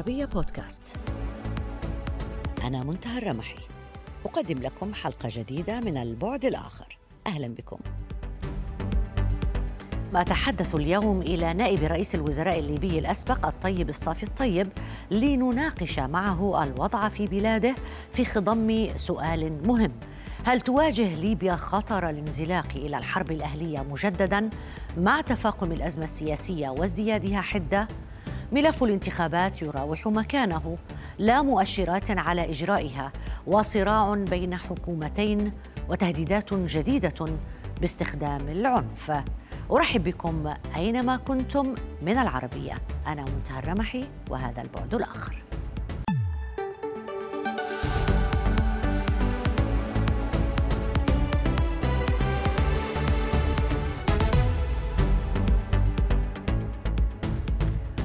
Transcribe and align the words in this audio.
العربية 0.00 0.24
بودكاست. 0.24 0.96
أنا 2.64 2.84
منتهى 2.84 3.18
الرمحي. 3.18 3.58
أقدم 4.24 4.58
لكم 4.58 4.94
حلقة 4.94 5.28
جديدة 5.32 5.80
من 5.80 5.96
البعد 5.96 6.44
الآخر. 6.44 6.98
أهلا 7.26 7.48
بكم. 7.48 7.78
ما 10.12 10.22
تحدث 10.22 10.74
اليوم 10.74 11.20
إلى 11.20 11.54
نائب 11.54 11.84
رئيس 11.84 12.14
الوزراء 12.14 12.58
الليبي 12.58 12.98
الأسبق 12.98 13.46
الطيب 13.46 13.88
الصافي 13.88 14.22
الطيب 14.22 14.68
لنناقش 15.10 15.98
معه 15.98 16.62
الوضع 16.62 17.08
في 17.08 17.26
بلاده 17.26 17.74
في 18.12 18.24
خضم 18.24 18.88
سؤال 18.96 19.66
مهم. 19.66 19.92
هل 20.44 20.60
تواجه 20.60 21.14
ليبيا 21.14 21.56
خطر 21.56 22.10
الانزلاق 22.10 22.68
إلى 22.76 22.98
الحرب 22.98 23.30
الأهلية 23.32 23.80
مجددا 23.80 24.50
مع 24.98 25.20
تفاقم 25.20 25.72
الأزمة 25.72 26.04
السياسية 26.04 26.68
وازديادها 26.68 27.40
حدة؟ 27.40 27.88
ملف 28.52 28.82
الانتخابات 28.82 29.62
يراوح 29.62 30.06
مكانه 30.06 30.78
لا 31.18 31.42
مؤشرات 31.42 32.10
على 32.10 32.50
إجرائها 32.50 33.12
وصراع 33.46 34.14
بين 34.14 34.56
حكومتين 34.56 35.52
وتهديدات 35.88 36.54
جديدة 36.54 37.26
باستخدام 37.80 38.48
العنف. 38.48 39.12
أرحب 39.72 40.04
بكم 40.04 40.54
أينما 40.76 41.16
كنتم 41.16 41.74
من 42.02 42.18
العربية. 42.18 42.74
أنا 43.06 43.24
منتهى 43.24 43.58
الرمحي 43.58 44.04
وهذا 44.30 44.62
البعد 44.62 44.94
الآخر. 44.94 45.49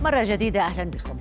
مرة 0.06 0.24
جديدة 0.24 0.62
أهلا 0.62 0.84
بكم. 0.84 1.20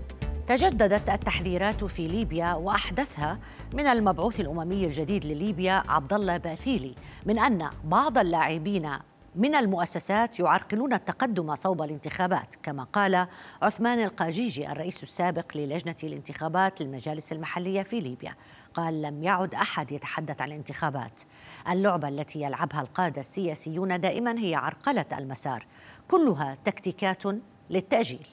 تجددت 0.48 1.10
التحذيرات 1.10 1.84
في 1.84 2.08
ليبيا 2.08 2.54
وأحدثها 2.54 3.38
من 3.74 3.86
المبعوث 3.86 4.40
الأممي 4.40 4.86
الجديد 4.86 5.24
لليبيا 5.24 5.82
عبد 5.88 6.12
الله 6.12 6.36
باثيلي 6.36 6.94
من 7.26 7.38
أن 7.38 7.70
بعض 7.84 8.18
اللاعبين 8.18 8.90
من 9.34 9.54
المؤسسات 9.54 10.40
يعرقلون 10.40 10.92
التقدم 10.92 11.54
صوب 11.54 11.82
الانتخابات 11.82 12.54
كما 12.62 12.84
قال 12.84 13.26
عثمان 13.62 14.04
القاجيجي 14.04 14.72
الرئيس 14.72 15.02
السابق 15.02 15.56
للجنة 15.56 15.96
الانتخابات 16.04 16.80
للمجالس 16.80 17.32
المحلية 17.32 17.82
في 17.82 18.00
ليبيا. 18.00 18.34
قال 18.74 19.02
لم 19.02 19.22
يعد 19.22 19.54
أحد 19.54 19.92
يتحدث 19.92 20.40
عن 20.40 20.48
الانتخابات. 20.48 21.20
اللعبة 21.68 22.08
التي 22.08 22.40
يلعبها 22.40 22.80
القادة 22.80 23.20
السياسيون 23.20 24.00
دائما 24.00 24.38
هي 24.38 24.54
عرقلة 24.54 25.06
المسار. 25.18 25.66
كلها 26.08 26.56
تكتيكات 26.64 27.22
للتأجيل. 27.70 28.26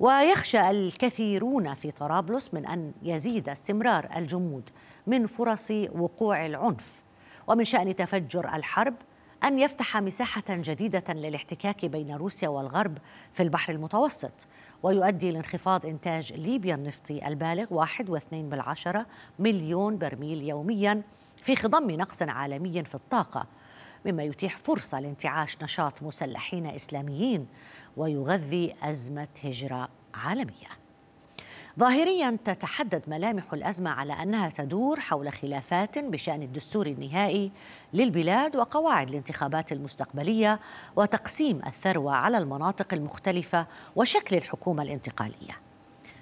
ويخشى 0.00 0.70
الكثيرون 0.70 1.74
في 1.74 1.90
طرابلس 1.90 2.54
من 2.54 2.66
أن 2.66 2.92
يزيد 3.02 3.48
استمرار 3.48 4.08
الجمود 4.16 4.70
من 5.06 5.26
فرص 5.26 5.70
وقوع 5.70 6.46
العنف. 6.46 7.02
ومن 7.46 7.64
شأن 7.64 7.96
تفجر 7.96 8.54
الحرب 8.54 8.94
أن 9.44 9.58
يفتح 9.58 9.96
مساحة 9.96 10.44
جديدة 10.48 11.04
للاحتكاك 11.14 11.84
بين 11.84 12.16
روسيا 12.16 12.48
والغرب 12.48 12.98
في 13.32 13.42
البحر 13.42 13.72
المتوسط. 13.72 14.46
ويؤدي 14.82 15.30
لانخفاض 15.30 15.86
إنتاج 15.86 16.32
ليبيا 16.32 16.74
النفطي 16.74 17.28
البالغ 17.28 17.66
واحد 17.70 18.10
واثنين 18.10 18.48
بالعشرة 18.48 19.06
مليون 19.38 19.98
برميل 19.98 20.42
يوميا 20.42 21.02
في 21.42 21.56
خضم 21.56 21.90
نقص 21.90 22.22
عالمي 22.22 22.84
في 22.84 22.94
الطاقة 22.94 23.46
مما 24.06 24.22
يتيح 24.22 24.58
فرصة 24.58 25.00
لانتعاش 25.00 25.56
نشاط 25.62 26.02
مسلحين 26.02 26.66
إسلاميين 26.66 27.46
ويغذي 27.98 28.74
أزمة 28.82 29.28
هجرة 29.44 29.88
عالمية 30.14 30.68
ظاهريا 31.78 32.38
تتحدد 32.44 33.02
ملامح 33.06 33.52
الأزمة 33.52 33.90
على 33.90 34.12
أنها 34.12 34.48
تدور 34.48 35.00
حول 35.00 35.32
خلافات 35.32 35.98
بشأن 35.98 36.42
الدستور 36.42 36.86
النهائي 36.86 37.52
للبلاد 37.92 38.56
وقواعد 38.56 39.08
الانتخابات 39.08 39.72
المستقبلية 39.72 40.60
وتقسيم 40.96 41.60
الثروة 41.66 42.12
على 42.12 42.38
المناطق 42.38 42.94
المختلفة 42.94 43.66
وشكل 43.96 44.36
الحكومة 44.36 44.82
الانتقالية. 44.82 45.58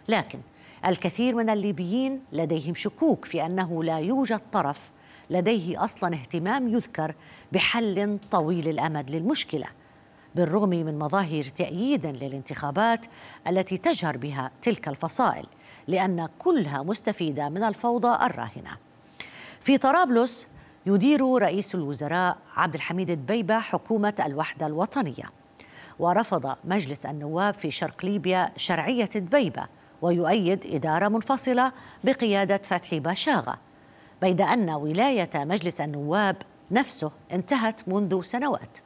لكن 0.08 0.40
الكثير 0.86 1.34
من 1.34 1.50
الليبيين 1.50 2.20
لديهم 2.32 2.74
شكوك 2.74 3.24
في 3.24 3.46
أنه 3.46 3.84
لا 3.84 3.98
يوجد 3.98 4.40
طرف 4.52 4.90
لديه 5.30 5.84
أصلا 5.84 6.14
اهتمام 6.14 6.68
يذكر 6.68 7.14
بحل 7.52 8.18
طويل 8.30 8.68
الأمد 8.68 9.10
للمشكلة 9.10 9.66
بالرغم 10.36 10.70
من 10.70 10.98
مظاهر 10.98 11.44
تأييد 11.44 12.06
للانتخابات 12.06 13.06
التي 13.48 13.78
تجهر 13.78 14.16
بها 14.16 14.50
تلك 14.62 14.88
الفصائل 14.88 15.46
لأن 15.88 16.28
كلها 16.38 16.82
مستفيدة 16.82 17.48
من 17.48 17.62
الفوضى 17.62 18.26
الراهنة. 18.26 18.76
في 19.60 19.78
طرابلس 19.78 20.46
يدير 20.86 21.38
رئيس 21.38 21.74
الوزراء 21.74 22.38
عبد 22.56 22.74
الحميد 22.74 23.10
الدبيبة 23.10 23.58
حكومة 23.58 24.14
الوحدة 24.26 24.66
الوطنية. 24.66 25.30
ورفض 25.98 26.56
مجلس 26.64 27.06
النواب 27.06 27.54
في 27.54 27.70
شرق 27.70 28.04
ليبيا 28.04 28.52
شرعية 28.56 29.10
دبيبة 29.14 29.66
ويؤيد 30.02 30.66
إدارة 30.66 31.08
منفصلة 31.08 31.72
بقيادة 32.04 32.60
فتحي 32.64 33.00
باشاغة 33.00 33.58
بيد 34.22 34.40
أن 34.40 34.70
ولاية 34.70 35.30
مجلس 35.34 35.80
النواب 35.80 36.36
نفسه 36.70 37.10
انتهت 37.32 37.88
منذ 37.88 38.22
سنوات. 38.22 38.85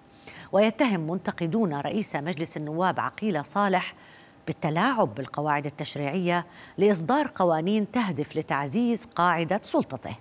ويتهم 0.52 1.00
منتقدون 1.10 1.74
رئيس 1.74 2.16
مجلس 2.16 2.56
النواب 2.56 3.00
عقيل 3.00 3.44
صالح 3.44 3.94
بالتلاعب 4.46 5.14
بالقواعد 5.14 5.66
التشريعية 5.66 6.46
لإصدار 6.78 7.32
قوانين 7.34 7.90
تهدف 7.90 8.36
لتعزيز 8.36 9.04
قاعدة 9.04 9.60
سلطته. 9.62 10.16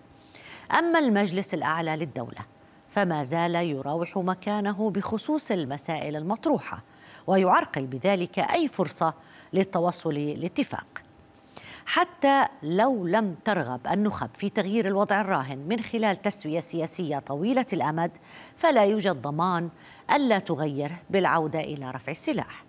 أما 0.79 0.99
المجلس 0.99 1.53
الأعلى 1.53 1.95
للدولة 1.95 2.45
فما 2.89 3.23
زال 3.23 3.55
يراوح 3.55 4.17
مكانه 4.17 4.89
بخصوص 4.89 5.51
المسائل 5.51 6.15
المطروحة 6.15 6.83
ويعرقل 7.27 7.85
بذلك 7.85 8.39
أي 8.39 8.67
فرصة 8.67 9.13
للتوصل 9.53 10.13
لاتفاق. 10.13 10.87
حتى 11.85 12.45
لو 12.63 13.07
لم 13.07 13.35
ترغب 13.45 13.87
النخب 13.87 14.29
في 14.35 14.49
تغيير 14.49 14.87
الوضع 14.87 15.21
الراهن 15.21 15.57
من 15.57 15.79
خلال 15.79 16.21
تسوية 16.21 16.59
سياسية 16.59 17.19
طويلة 17.19 17.65
الأمد 17.73 18.11
فلا 18.57 18.85
يوجد 18.85 19.21
ضمان 19.21 19.69
ألا 20.15 20.39
تغير 20.39 20.95
بالعودة 21.09 21.59
إلى 21.59 21.91
رفع 21.91 22.11
السلاح. 22.11 22.65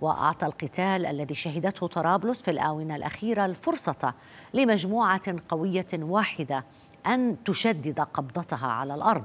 وأعطى 0.00 0.46
القتال 0.46 1.06
الذي 1.06 1.34
شهدته 1.34 1.86
طرابلس 1.86 2.42
في 2.42 2.50
الآونة 2.50 2.96
الأخيرة 2.96 3.44
الفرصة 3.44 4.14
لمجموعة 4.54 5.36
قوية 5.48 5.86
واحدة 5.94 6.64
أن 7.06 7.36
تشدد 7.44 8.00
قبضتها 8.00 8.66
على 8.66 8.94
الأرض 8.94 9.24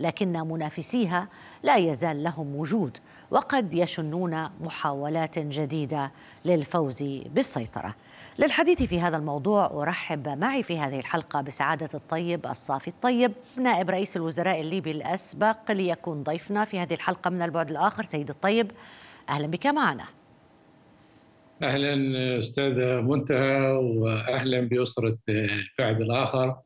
لكن 0.00 0.32
منافسيها 0.32 1.28
لا 1.62 1.76
يزال 1.76 2.22
لهم 2.22 2.56
وجود 2.56 2.98
وقد 3.30 3.74
يشنون 3.74 4.48
محاولات 4.60 5.38
جديدة 5.38 6.12
للفوز 6.44 7.02
بالسيطرة. 7.02 7.94
للحديث 8.38 8.82
في 8.82 9.00
هذا 9.00 9.16
الموضوع 9.16 9.66
أرحب 9.82 10.28
معي 10.28 10.62
في 10.62 10.78
هذه 10.78 10.98
الحلقة 10.98 11.40
بسعادة 11.40 11.88
الطيب 11.94 12.46
الصافي 12.46 12.88
الطيب 12.88 13.32
نائب 13.56 13.90
رئيس 13.90 14.16
الوزراء 14.16 14.60
الليبي 14.60 14.90
الأسبق 14.90 15.72
ليكون 15.72 16.22
ضيفنا 16.22 16.64
في 16.64 16.78
هذه 16.78 16.94
الحلقة 16.94 17.30
من 17.30 17.42
البعد 17.42 17.70
الآخر 17.70 18.02
سيد 18.02 18.28
الطيب. 18.28 18.70
أهلا 19.28 19.46
بك 19.46 19.66
معنا. 19.66 20.04
أهلا 21.62 22.38
أستاذة 22.38 23.00
منتهى 23.00 23.60
واهلا 23.72 24.60
بأسرة 24.60 25.18
الفعل 25.28 26.02
الآخر 26.02 26.56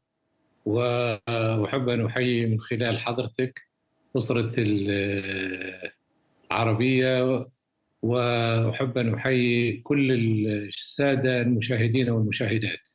وأحب 0.67 1.89
أن 1.89 2.07
أحيي 2.07 2.47
من 2.47 2.61
خلال 2.61 2.99
حضرتك 2.99 3.61
أسرة 4.17 4.53
العربية 6.51 7.47
وأحب 8.03 8.99
أن 8.99 9.15
أحيي 9.15 9.81
كل 9.85 10.13
السادة 10.13 11.41
المشاهدين 11.41 12.11
والمشاهدات. 12.11 12.89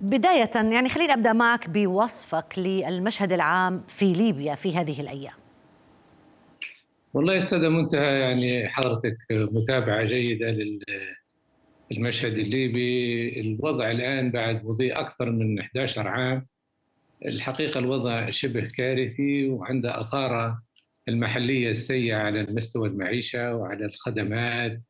بداية 0.00 0.50
يعني 0.54 0.88
خليني 0.88 1.12
أبدأ 1.12 1.32
معك 1.32 1.70
بوصفك 1.70 2.58
للمشهد 2.58 3.32
العام 3.32 3.84
في 3.88 4.12
ليبيا 4.12 4.54
في 4.54 4.76
هذه 4.76 5.00
الأيام. 5.00 5.34
والله 7.14 7.38
أستاذة 7.38 7.68
منتهى 7.68 8.20
يعني 8.20 8.68
حضرتك 8.68 9.16
متابعة 9.30 10.04
جيدة 10.04 10.56
للمشهد 11.90 12.38
الليبي، 12.38 13.40
الوضع 13.40 13.90
الآن 13.90 14.30
بعد 14.30 14.64
مضي 14.64 14.92
أكثر 14.92 15.30
من 15.30 15.60
11 15.60 16.08
عام 16.08 16.46
الحقيقة 17.26 17.78
الوضع 17.78 18.30
شبه 18.30 18.68
كارثي 18.76 19.48
وعنده 19.48 20.00
أثارة 20.00 20.62
المحلية 21.08 21.70
السيئة 21.70 22.16
على 22.16 22.40
المستوى 22.40 22.88
المعيشة 22.88 23.54
وعلى 23.56 23.84
الخدمات 23.84 24.80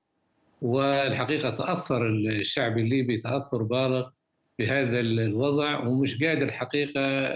والحقيقة 0.63 1.51
تأثر 1.51 2.07
الشعب 2.09 2.79
الليبي 2.79 3.17
تأثر 3.19 3.63
بالغ 3.63 4.11
بهذا 4.59 5.01
الوضع 5.01 5.87
ومش 5.87 6.23
قادر 6.23 6.53
حقيقة 6.53 7.31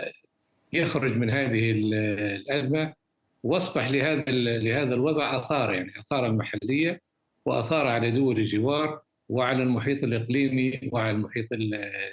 يخرج 0.73 1.17
من 1.17 1.31
هذه 1.31 1.71
الأزمة. 1.71 2.95
وأصبح 3.43 3.91
لهذا 3.91 4.25
لهذا 4.59 4.95
الوضع 4.95 5.39
آثار 5.39 5.75
يعني 5.75 5.91
آثار 6.01 6.27
المحلية 6.27 7.01
وآثار 7.45 7.87
على 7.87 8.11
دول 8.11 8.39
الجوار 8.39 9.01
وعلى 9.29 9.63
المحيط 9.63 10.05
الإقليمي 10.05 10.81
وعلى 10.93 11.11
المحيط 11.11 11.47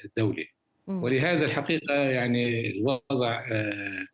الدولي. 0.06 0.48
ولهذا 0.88 1.46
الحقيقة 1.46 1.94
يعني 1.94 2.72
الوضع 2.72 3.44
آه، 3.52 4.06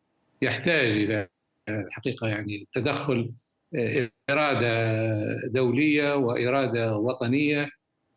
يحتاج 0.42 0.92
إلى 0.92 1.27
الحقيقة 1.69 2.27
يعني 2.27 2.65
تدخل 2.71 3.31
آه، 3.75 4.09
إرادة 4.29 5.25
دولية 5.53 6.15
وإرادة 6.15 6.97
وطنية 6.97 7.69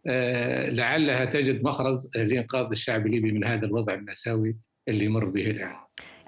آه، 0.06 0.70
لعلها 0.70 1.24
تجد 1.24 1.64
مخرج 1.64 1.98
لإنقاذ 2.16 2.66
الشعب 2.72 3.06
الليبي 3.06 3.32
من 3.32 3.44
هذا 3.44 3.66
الوضع 3.66 3.94
المأساوي 3.94 4.56
اللي 4.88 5.04
يمر 5.04 5.24
به 5.24 5.50
الآن. 5.50 5.74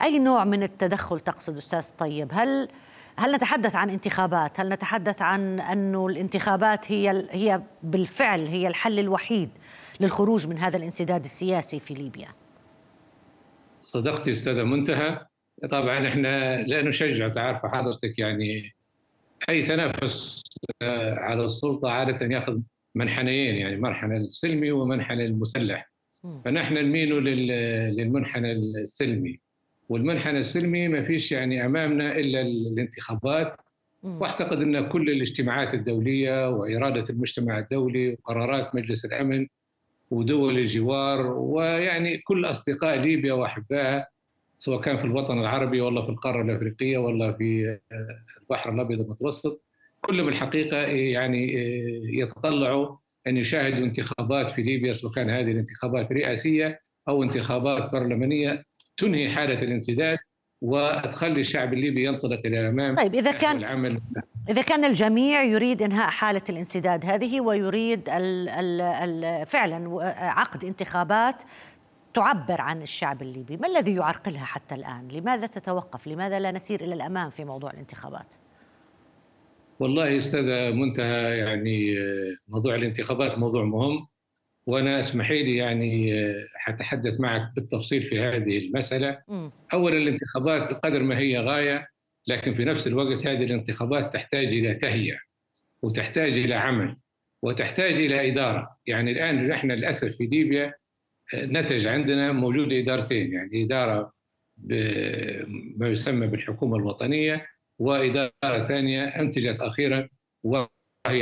أي 0.02 0.18
نوع 0.18 0.44
من 0.44 0.62
التدخل 0.62 1.20
تقصد 1.20 1.56
أستاذ 1.56 1.90
طيب؟ 1.98 2.28
هل 2.32 2.68
هل 3.18 3.32
نتحدث 3.32 3.74
عن 3.74 3.90
انتخابات؟ 3.90 4.60
هل 4.60 4.68
نتحدث 4.68 5.22
عن 5.22 5.60
انه 5.60 6.06
الانتخابات 6.06 6.92
هي 6.92 7.26
هي 7.30 7.62
بالفعل 7.82 8.46
هي 8.46 8.68
الحل 8.68 8.98
الوحيد 8.98 9.50
للخروج 10.00 10.46
من 10.46 10.58
هذا 10.58 10.76
الانسداد 10.76 11.24
السياسي 11.24 11.80
في 11.80 11.94
ليبيا؟ 11.94 12.28
صدقتي 13.80 14.32
أستاذة 14.32 14.62
منتهى 14.62 15.26
طبعا 15.70 16.08
إحنا 16.08 16.62
لا 16.62 16.82
نشجع 16.82 17.28
تعرف 17.28 17.66
حضرتك 17.66 18.18
يعني 18.18 18.74
أي 19.48 19.62
تنافس 19.62 20.42
آه، 20.82 21.14
على 21.14 21.44
السلطة 21.44 21.90
عادة 21.90 22.26
يأخذ 22.26 22.60
منحنيين 22.94 23.54
يعني 23.54 23.76
منحنى 23.76 24.16
السلمي 24.16 24.70
ومنحنى 24.70 25.26
المسلح. 25.26 25.90
فنحن 26.44 26.74
نميل 26.74 27.14
للمنحنى 27.94 28.52
السلمي. 28.52 29.40
والمنحنى 29.88 30.38
السلمي 30.38 30.88
ما 30.88 31.02
فيش 31.04 31.32
يعني 31.32 31.66
أمامنا 31.66 32.16
إلا 32.16 32.40
الانتخابات. 32.40 33.56
واعتقد 34.02 34.60
إن 34.60 34.88
كل 34.88 35.10
الاجتماعات 35.10 35.74
الدولية 35.74 36.50
وإرادة 36.50 37.04
المجتمع 37.10 37.58
الدولي 37.58 38.12
وقرارات 38.12 38.74
مجلس 38.74 39.04
الأمن 39.04 39.46
ودول 40.10 40.58
الجوار 40.58 41.26
ويعني 41.26 42.18
كل 42.18 42.44
أصدقاء 42.44 43.00
ليبيا 43.00 43.32
وأحبائها 43.32 44.08
سواء 44.56 44.80
كان 44.80 44.96
في 44.96 45.04
الوطن 45.04 45.38
العربي 45.38 45.80
ولا 45.80 46.02
في 46.02 46.08
القارة 46.08 46.42
الأفريقية 46.42 46.98
ولا 46.98 47.32
في 47.32 47.78
البحر 48.42 48.72
الأبيض 48.72 49.00
المتوسط. 49.00 49.62
كلهم 50.00 50.28
الحقيقة 50.28 50.76
يعني 50.76 51.52
يتطلعوا 52.18 52.96
أن 53.26 53.36
يشاهدوا 53.36 53.84
انتخابات 53.84 54.50
في 54.50 54.62
ليبيا 54.62 54.92
سواء 54.92 55.12
كان 55.12 55.30
هذه 55.30 55.50
الانتخابات 55.50 56.12
رئاسية 56.12 56.80
أو 57.08 57.22
انتخابات 57.22 57.92
برلمانية 57.92 58.62
تنهي 58.96 59.30
حالة 59.30 59.62
الانسداد 59.62 60.18
وتخلي 60.60 61.40
الشعب 61.40 61.72
الليبي 61.72 62.04
ينطلق 62.04 62.40
إلى 62.44 62.60
الأمام 62.60 62.94
طيب 62.94 63.14
إذا 63.14 63.32
كان 63.32 63.56
العمل. 63.56 64.00
إذا 64.48 64.62
كان 64.62 64.84
الجميع 64.84 65.42
يريد 65.42 65.82
إنهاء 65.82 66.10
حالة 66.10 66.42
الانسداد 66.48 67.04
هذه 67.04 67.40
ويريد 67.40 68.08
ال 68.08 68.48
ال 68.48 68.80
ال 68.80 69.46
فعلا 69.46 70.02
عقد 70.18 70.64
انتخابات 70.64 71.42
تعبر 72.16 72.60
عن 72.60 72.82
الشعب 72.82 73.22
الليبي، 73.22 73.56
ما 73.56 73.68
الذي 73.68 73.94
يعرقلها 73.94 74.44
حتى 74.44 74.74
الآن؟ 74.74 75.08
لماذا 75.08 75.46
تتوقف؟ 75.46 76.08
لماذا 76.08 76.38
لا 76.40 76.50
نسير 76.52 76.84
إلى 76.84 76.94
الأمام 76.94 77.30
في 77.30 77.44
موضوع 77.44 77.70
الانتخابات؟ 77.70 78.34
والله 79.80 80.16
أستاذ 80.16 80.72
منتهى 80.72 81.38
يعني 81.38 81.94
موضوع 82.48 82.74
الانتخابات 82.74 83.38
موضوع 83.38 83.64
مهم 83.64 84.06
وأنا 84.66 85.00
اسمحي 85.00 85.42
لي 85.42 85.56
يعني 85.56 86.12
حتحدث 86.56 87.20
معك 87.20 87.52
بالتفصيل 87.56 88.02
في 88.02 88.20
هذه 88.20 88.58
المسألة 88.58 89.18
اولا 89.72 89.96
الانتخابات 89.96 90.70
بقدر 90.70 91.02
ما 91.02 91.18
هي 91.18 91.38
غاية 91.38 91.88
لكن 92.26 92.54
في 92.54 92.64
نفس 92.64 92.86
الوقت 92.86 93.26
هذه 93.26 93.44
الانتخابات 93.44 94.12
تحتاج 94.12 94.46
إلى 94.46 94.74
تهيئة 94.74 95.18
وتحتاج 95.82 96.38
إلى 96.38 96.54
عمل 96.54 96.96
وتحتاج 97.42 97.94
إلى 97.94 98.32
إدارة 98.32 98.76
يعني 98.86 99.12
الآن 99.12 99.48
نحن 99.48 99.70
للأسف 99.70 100.08
في 100.16 100.26
ليبيا 100.26 100.74
نتج 101.34 101.86
عندنا 101.86 102.32
موجود 102.32 102.72
إدارتين 102.72 103.32
يعني 103.32 103.64
إدارة 103.64 104.12
ما 105.76 105.88
يسمى 105.88 106.26
بالحكومة 106.26 106.76
الوطنية 106.76 107.46
وإدارة 107.78 108.62
ثانية 108.68 109.04
أنتجت 109.04 109.60
أخيرا 109.60 110.08
وهي 110.44 110.68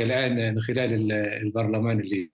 الآن 0.03 0.53
من 0.53 0.61
خلال 0.61 1.11
البرلمان 1.11 1.99
الليبي. 1.99 2.31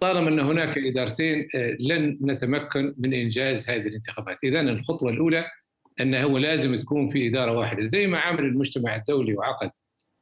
طالما 0.00 0.28
أن 0.28 0.40
هناك 0.40 0.78
إدارتين 0.78 1.48
آه، 1.54 1.76
لن 1.80 2.18
نتمكن 2.22 2.94
من 2.98 3.14
إنجاز 3.14 3.70
هذه 3.70 3.86
الانتخابات، 3.86 4.38
اذا 4.44 4.60
الخطوة 4.60 5.10
الأولى 5.10 5.46
أنه 6.00 6.38
لازم 6.38 6.74
تكون 6.74 7.10
في 7.10 7.28
إدارة 7.28 7.52
واحدة 7.52 7.84
زي 7.84 8.06
ما 8.06 8.18
عمل 8.18 8.44
المجتمع 8.44 8.96
الدولي 8.96 9.34
وعقد 9.34 9.70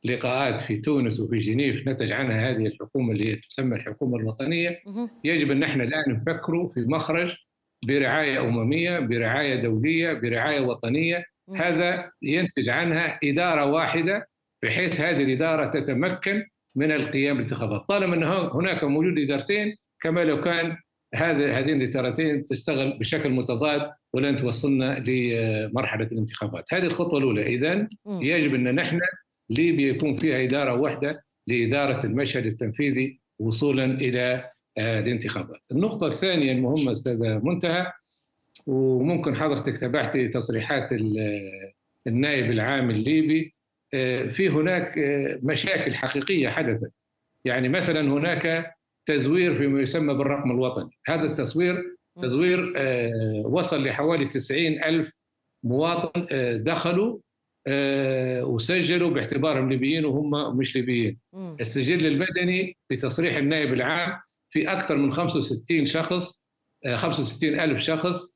لقاءات 0.04 0.60
في 0.60 0.76
تونس 0.76 1.20
وفي 1.20 1.38
جنيف 1.38 1.88
نتج 1.88 2.12
عنها 2.12 2.50
هذه 2.50 2.66
الحكومة 2.66 3.12
اللي 3.12 3.36
تسمى 3.36 3.76
الحكومة 3.76 4.16
الوطنية. 4.16 4.80
يجب 5.24 5.50
أن 5.50 5.62
إحنا 5.62 5.84
الآن 5.84 6.04
نفكروا 6.08 6.68
في 6.68 6.80
مخرج 6.80 7.34
برعاية 7.86 8.40
أممية 8.40 8.98
برعاية 8.98 9.54
دولية 9.54 10.12
برعاية 10.12 10.60
وطنية. 10.60 11.24
هذا 11.56 12.10
ينتج 12.22 12.68
عنها 12.68 13.18
إدارة 13.24 13.66
واحدة 13.66 14.28
بحيث 14.62 15.00
هذه 15.00 15.22
الإدارة 15.22 15.70
تتمكن 15.70 16.44
من 16.76 16.92
القيام 16.92 17.34
بالانتخابات. 17.34 17.84
طالما 17.88 18.14
أن 18.14 18.50
هناك 18.54 18.84
موجود 18.84 19.18
إدارتين 19.18 19.76
كما 20.02 20.24
لو 20.24 20.40
كان 20.40 20.76
هذه 21.14 21.58
هذين 21.58 21.82
الإدارتين 21.82 22.46
تشتغل 22.46 22.98
بشكل 22.98 23.30
متضاد 23.30 23.90
ولن 24.12 24.36
توصلنا 24.36 25.04
لمرحلة 25.06 26.06
الانتخابات. 26.12 26.74
هذه 26.74 26.86
الخطوة 26.86 27.18
الأولى. 27.18 27.46
اذا 27.46 27.88
يجب 28.08 28.54
أن 28.54 28.74
نحن 28.74 29.00
ليبيا 29.50 29.88
يكون 29.88 30.16
فيها 30.16 30.44
إدارة 30.44 30.74
واحدة 30.74 31.24
لإدارة 31.46 32.06
المشهد 32.06 32.46
التنفيذي 32.46 33.20
وصولا 33.38 33.84
إلى 33.84 34.50
آه، 34.78 35.00
الانتخابات. 35.00 35.60
النقطة 35.72 36.06
الثانية 36.06 36.52
المهمة 36.52 36.92
أستاذة 36.92 37.40
منتهى 37.44 37.92
وممكن 38.66 39.36
حضرتك 39.36 39.78
تابعتي 39.78 40.28
تصريحات 40.28 40.92
النائب 42.06 42.50
العام 42.50 42.90
الليبي. 42.90 43.54
آه، 43.94 44.26
في 44.26 44.48
هناك 44.48 44.98
آه، 44.98 45.38
مشاكل 45.42 45.94
حقيقية 45.94 46.48
حدثت. 46.48 46.92
يعني 47.44 47.68
مثلا 47.68 48.00
هناك 48.00 48.74
تزوير 49.06 49.58
فيما 49.58 49.80
يسمى 49.80 50.14
بالرقم 50.14 50.50
الوطني. 50.50 50.90
هذا 51.06 51.22
التصوير 51.22 51.96
تزوير 52.22 52.72
وصل 53.44 53.84
لحوالي 53.84 54.24
90 54.24 54.84
ألف 54.84 55.12
مواطن 55.64 56.26
دخلوا 56.64 57.18
وسجلوا 58.42 59.10
باعتبارهم 59.10 59.70
ليبيين 59.70 60.04
وهم 60.04 60.58
مش 60.58 60.76
ليبيين. 60.76 61.18
السجل 61.60 62.06
المدني 62.06 62.76
بتصريح 62.90 63.36
النائب 63.36 63.72
العام 63.72 64.20
في 64.50 64.72
أكثر 64.72 64.96
من 64.96 65.12
65 65.12 65.86
شخص 65.86 66.44
65 66.94 67.60
ألف 67.60 67.80
شخص 67.80 68.34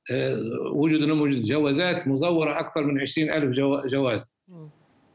وجد 0.74 1.00
لهم 1.00 1.30
جوازات 1.30 2.08
مزورة 2.08 2.60
أكثر 2.60 2.84
من 2.84 3.00
20 3.00 3.30
ألف 3.30 3.56
جواز. 3.86 4.30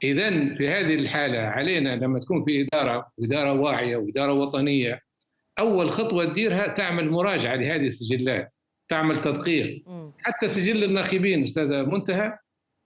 إذا 0.03 0.55
في 0.55 0.69
هذه 0.69 0.95
الحالة 0.95 1.39
علينا 1.39 1.95
لما 1.95 2.19
تكون 2.19 2.43
في 2.43 2.61
إدارة 2.61 3.11
وإدارة 3.17 3.53
واعية 3.53 3.97
وإدارة 3.97 4.33
وطنية 4.33 5.01
أول 5.59 5.91
خطوة 5.91 6.25
تديرها 6.25 6.67
تعمل 6.67 7.09
مراجعة 7.09 7.55
لهذه 7.55 7.85
السجلات 7.85 8.53
تعمل 8.89 9.17
تدقيق. 9.17 9.83
حتى 10.17 10.47
سجل 10.47 10.83
الناخبين 10.83 11.43
أستاذ 11.43 11.85
منتهى 11.85 12.37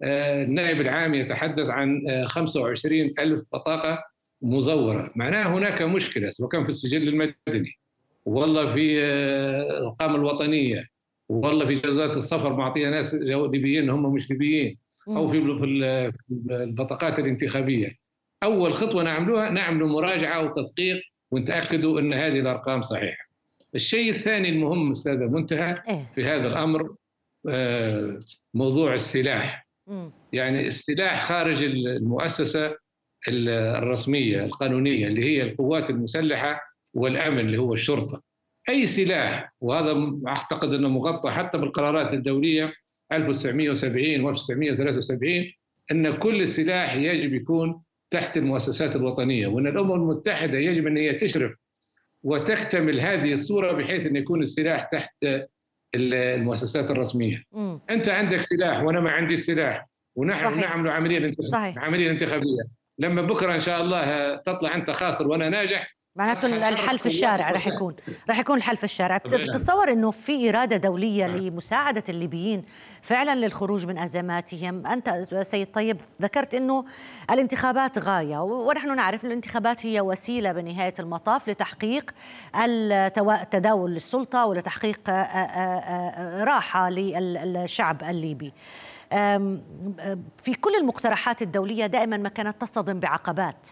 النائب 0.03 0.81
العام 0.81 1.13
يتحدث 1.13 1.70
عن 1.70 2.01
25 2.25 3.12
ألف 3.20 3.43
بطاقة 3.53 4.03
مزورة 4.41 5.12
معناها 5.15 5.58
هناك 5.58 5.81
مشكلة 5.81 6.29
سواء 6.29 6.50
كان 6.50 6.63
في 6.63 6.70
السجل 6.70 7.08
المدني 7.08 7.79
والله 8.25 8.74
في 8.74 9.00
الأرقام 9.77 10.15
الوطنية 10.15 10.86
والله 11.29 11.65
في 11.65 11.74
جوازات 11.74 12.17
السفر 12.17 12.53
معطية 12.53 12.89
ناس 12.89 13.13
ليبيين 13.13 13.89
هم 13.89 14.13
مش 14.13 14.31
ليبيين 14.31 14.77
أو 15.08 15.29
في 15.29 15.38
البطاقات 16.51 17.20
الانتخابية 17.20 17.98
أول 18.43 18.74
خطوة 18.74 19.03
نعملوها 19.03 19.50
نعمل 19.50 19.86
مراجعة 19.86 20.46
وتدقيق 20.46 21.01
ونتأكدوا 21.31 22.00
إن 22.00 22.13
هذه 22.13 22.39
الأرقام 22.39 22.81
صحيحة. 22.81 23.25
الشيء 23.75 24.12
الثاني 24.12 24.50
المهم 24.50 24.91
أستاذة 24.91 25.27
منتهى 25.27 25.84
إيه. 25.89 26.12
في 26.15 26.25
هذا 26.25 26.48
الأمر 26.48 26.96
آه، 27.50 28.20
موضوع 28.53 28.96
السلاح. 28.96 29.67
يعني 30.33 30.67
السلاح 30.67 31.25
خارج 31.25 31.63
المؤسسة 31.63 32.75
الرسمية 33.27 34.43
القانونية 34.45 35.07
اللي 35.07 35.24
هي 35.24 35.41
القوات 35.41 35.89
المسلحة 35.89 36.62
والأمن 36.93 37.39
اللي 37.39 37.57
هو 37.57 37.74
الشرطة. 37.74 38.21
أي 38.69 38.88
سلاح 38.88 39.53
وهذا 39.62 40.19
أعتقد 40.27 40.74
أنه 40.74 40.89
مغطى 40.89 41.31
حتى 41.31 41.57
بالقرارات 41.57 42.13
الدولية 42.13 42.74
1970 43.12 44.24
و 44.24 44.29
1973 44.29 45.51
أن 45.91 46.17
كل 46.17 46.48
سلاح 46.48 46.95
يجب 46.95 47.33
يكون 47.33 47.81
تحت 48.10 48.38
المؤسسات 48.38 48.95
الوطنية 48.95 49.48
وأن 49.48 49.67
الأمم 49.67 49.91
المتحدة 49.91 50.57
يجب 50.57 50.88
أن 50.88 50.98
هي 50.98 51.13
تشرف 51.13 51.51
وتكتمل 52.24 53.00
هذه 53.00 53.33
الصورة 53.33 53.71
بحيث 53.71 54.05
أن 54.05 54.15
يكون 54.15 54.41
السلاح 54.41 54.83
تحت 54.83 55.25
المؤسسات 55.95 56.91
الرسمية. 56.91 57.43
م. 57.51 57.77
أنت 57.89 58.10
عندك 58.10 58.41
سلاح 58.41 58.83
وأنا 58.83 59.00
ما 59.00 59.12
عندي 59.12 59.36
سلاح 59.36 59.88
ونحن 60.15 60.60
نعمل 60.60 60.89
عمليه 60.89 61.33
عمليه 61.77 62.12
انتخابية 62.12 62.63
لما 63.00 63.21
بكرة 63.21 63.53
إن 63.53 63.60
شاء 63.60 63.81
الله 63.81 64.36
تطلع 64.36 64.75
أنت 64.75 64.91
خاسر 64.91 65.27
وأنا 65.27 65.50
ناجح 65.50 65.95
معناته 66.15 66.70
الحل 66.70 67.00
في 67.00 67.06
الشارع 67.06 67.51
رح 67.51 67.68
يكون 67.68 67.96
رح 68.30 68.39
يكون 68.39 68.58
الحل 68.58 68.77
في 68.77 68.84
الشارع. 68.84 69.18
بتتصور 69.18 69.91
إنه 69.91 70.12
في 70.12 70.50
إرادة 70.50 70.77
دولية. 70.77 71.27
لمساعدة 71.27 72.03
الليبيين 72.10 72.65
فعلا 73.01 73.36
للخروج 73.36 73.86
من 73.86 73.98
أزماتهم؟ 73.98 74.88
أنت 74.88 75.10
سيد 75.41 75.72
طيب 75.72 76.01
ذكرت 76.22 76.53
إنه 76.53 76.86
الانتخابات 77.32 78.00
غاية 78.00 78.38
ونحن 78.38 78.96
نعرف 78.96 79.25
الانتخابات 79.25 79.86
هي 79.86 80.01
وسيلة 80.01 80.51
بنهاية 80.51 80.94
المطاف 81.00 81.50
لتحقيق 81.50 82.12
تداول 83.51 83.96
السلطه 83.96 84.46
ولتحقيق 84.46 85.10
راحة 86.44 86.89
للشعب 86.89 88.03
الليبي. 88.03 88.53
في 90.38 90.53
كل 90.62 90.75
المقترحات 90.82 91.41
الدولية 91.41 91.86
دائما 91.86 92.18
ما 92.18 92.30
كانت 92.30 92.62
تصطدم 92.62 93.00
بعقبات. 93.00 93.68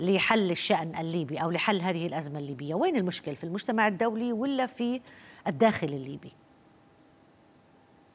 لحل 0.00 0.50
الشأن 0.50 0.96
الليبي 1.00 1.36
أو 1.36 1.50
لحل 1.50 1.80
هذه 1.80 2.06
الأزمة 2.06 2.38
الليبية. 2.38 2.74
وين 2.74 2.96
المشكل؟ 2.96 3.36
في 3.36 3.44
المجتمع 3.44 3.88
الدولي 3.88 4.32
ولا 4.32 4.66
في 4.66 5.00
الداخل 5.46 5.86
الليبي؟ 5.86 6.32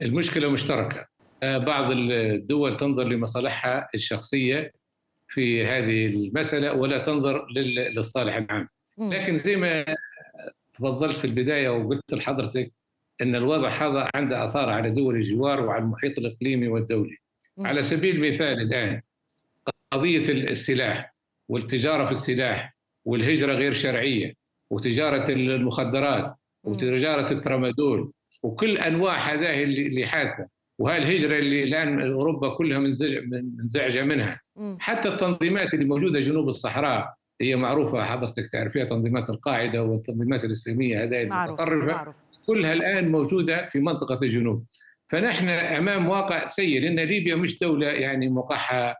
المشكلة 0.02 0.50
مشتركة. 0.50 1.06
آه، 1.44 1.58
بعض 1.58 1.92
الدول 1.92 2.78
تنظر 2.78 3.04
لمصالحها 3.04 3.88
الشخصية 3.96 4.74
في 5.28 5.66
هذه 5.66 6.06
المسألة 6.06 6.74
ولا 6.74 6.98
تنظر 6.98 7.48
للصالح 7.96 8.36
العام. 8.36 8.68
لكن 8.98 9.38
زي 9.38 9.56
ما 9.56 9.86
تفضلت 10.74 11.18
في 11.18 11.26
البداية 11.26 11.70
وقلت 11.70 12.14
لحضرتك 12.14 12.72
أن 13.22 13.36
الوضع 13.36 13.70
هذا 13.70 14.10
عنده 14.16 14.46
أثار 14.46 14.70
على 14.70 14.90
دول 14.90 15.16
الجوار 15.16 15.62
وعلى 15.66 15.84
المحيط 15.84 16.20
الإقليمي 16.20 16.68
والدولي. 16.68 17.18
على 17.60 17.84
سبيل 17.84 18.16
المثال 18.16 18.62
الآن 18.62 19.02
قضية 19.92 20.30
السلاح. 20.30 21.19
والتجارة 21.50 22.06
في 22.06 22.12
السلاح 22.12 22.76
والهجرة 23.06 23.54
غير 23.54 23.74
شرعية 23.74 24.34
وتجارة 24.72 25.32
المخدرات 25.32 26.34
وتجارة 26.64 27.34
الترامادول 27.34 28.12
وكل 28.44 28.78
أنواع 28.78 29.18
هذه 29.18 29.64
اللي 29.64 30.06
حادثة. 30.08 30.50
وهالهجرة 30.80 31.40
اللي 31.40 31.64
الآن 31.64 32.12
أوروبا 32.12 32.50
كلها 32.50 32.80
منزعجه 33.60 34.04
منها. 34.04 34.40
حتى 34.80 35.10
التنظيمات 35.10 35.74
اللي 35.74 35.86
موجودة 35.86 36.20
جنوب 36.20 36.48
الصحراء 36.48 37.14
هي 37.42 37.56
معروفة. 37.56 38.04
حضرتك 38.04 38.48
تعرفيها 38.48 38.86
تنظيمات 38.86 39.30
القاعدة 39.30 39.84
والتنظيمات 39.84 40.44
الإسلامية 40.44 41.04
هذه 41.04 41.22
المتطرفة. 41.22 42.12
كلها 42.48 42.74
الآن 42.74 43.12
موجودة 43.12 43.70
في 43.70 43.80
منطقة 43.80 44.20
الجنوب. 44.24 44.66
فنحن 45.08 45.50
أمام 45.50 46.08
واقع 46.08 46.48
سيء 46.48 46.82
لأن 46.82 47.00
ليبيا 47.00 47.36
مش 47.36 47.60
دولة 47.60 47.88
يعني 47.88 48.30
مقحة 48.30 48.96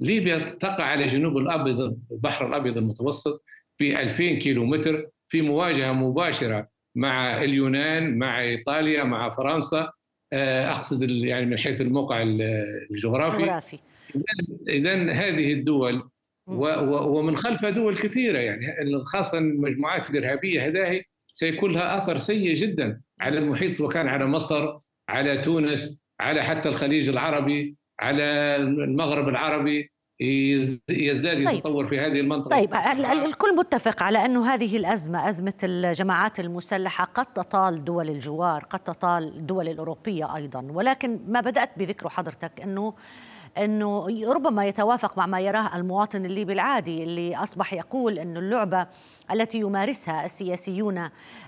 ليبيا 0.00 0.38
تقع 0.38 0.84
على 0.84 1.06
جنوب 1.06 1.36
الأبيض 1.36 1.96
البحر 2.12 2.46
الأبيض 2.46 2.76
المتوسط 2.76 3.44
ب 3.80 3.82
2000 3.82 4.34
كيلو 4.34 4.64
متر 4.64 5.06
في 5.28 5.42
مواجهة 5.42 5.92
مباشرة 5.92 6.68
مع 6.94 7.42
اليونان 7.42 8.18
مع 8.18 8.40
إيطاليا 8.40 9.04
مع 9.04 9.30
فرنسا. 9.30 9.92
آه، 10.32 10.70
أقصد 10.70 11.02
يعني 11.02 11.46
من 11.46 11.58
حيث 11.58 11.80
الموقع 11.80 12.22
الجغرافي. 12.90 13.36
اذا 14.68 15.12
هذه 15.12 15.52
الدول 15.52 16.08
ومن 16.46 17.36
خلفها 17.36 17.70
دول 17.70 17.96
كثيرة 17.96 18.38
يعني 18.38 18.66
خاصة 19.04 19.38
المجموعات 19.38 20.10
الإرهابية 20.10 20.66
هذه 20.66 21.02
سيكون 21.32 21.72
لها 21.72 21.98
أثر 21.98 22.18
سيء 22.18 22.54
جدا 22.54 23.00
على 23.20 23.38
المحيط 23.38 23.72
سواء 23.72 23.90
كان 23.90 24.08
على 24.08 24.26
مصر 24.26 24.76
على 25.08 25.38
تونس 25.38 26.00
على 26.20 26.42
حتى 26.42 26.68
الخليج 26.68 27.08
العربي. 27.08 27.76
على 28.00 28.56
المغرب 28.56 29.28
العربي 29.28 29.90
يزداد 30.90 31.46
طيب. 31.46 31.56
يتطور 31.56 31.88
في 31.88 32.00
هذه 32.00 32.20
المنطقة 32.20 32.48
طيب 32.48 32.74
الكل 33.24 33.56
متفق 33.56 34.02
على 34.02 34.24
أن 34.24 34.36
هذه 34.36 34.76
الأزمة 34.76 35.28
أزمة 35.28 35.54
الجماعات 35.64 36.40
المسلحة 36.40 37.04
قد 37.04 37.26
تطال 37.26 37.84
دول 37.84 38.08
الجوار 38.08 38.64
قد 38.64 38.80
تطال 38.80 39.36
الدول 39.36 39.68
الأوروبية 39.68 40.36
أيضا 40.36 40.66
ولكن 40.70 41.20
ما 41.28 41.40
بدأت 41.40 41.70
بذكره 41.76 42.08
حضرتك 42.08 42.60
أنه 42.60 42.94
إنه 43.58 44.06
ربما 44.32 44.66
يتوافق 44.66 45.18
مع 45.18 45.26
ما 45.26 45.40
يراه 45.40 45.76
المواطن 45.76 46.24
الليبي 46.24 46.52
العادي 46.52 47.02
اللي 47.02 47.36
أصبح 47.36 47.72
يقول 47.72 48.18
إنه 48.18 48.40
اللعبة 48.40 48.86
التي 49.32 49.58
يمارسها 49.58 50.24
السياسيون 50.24 50.98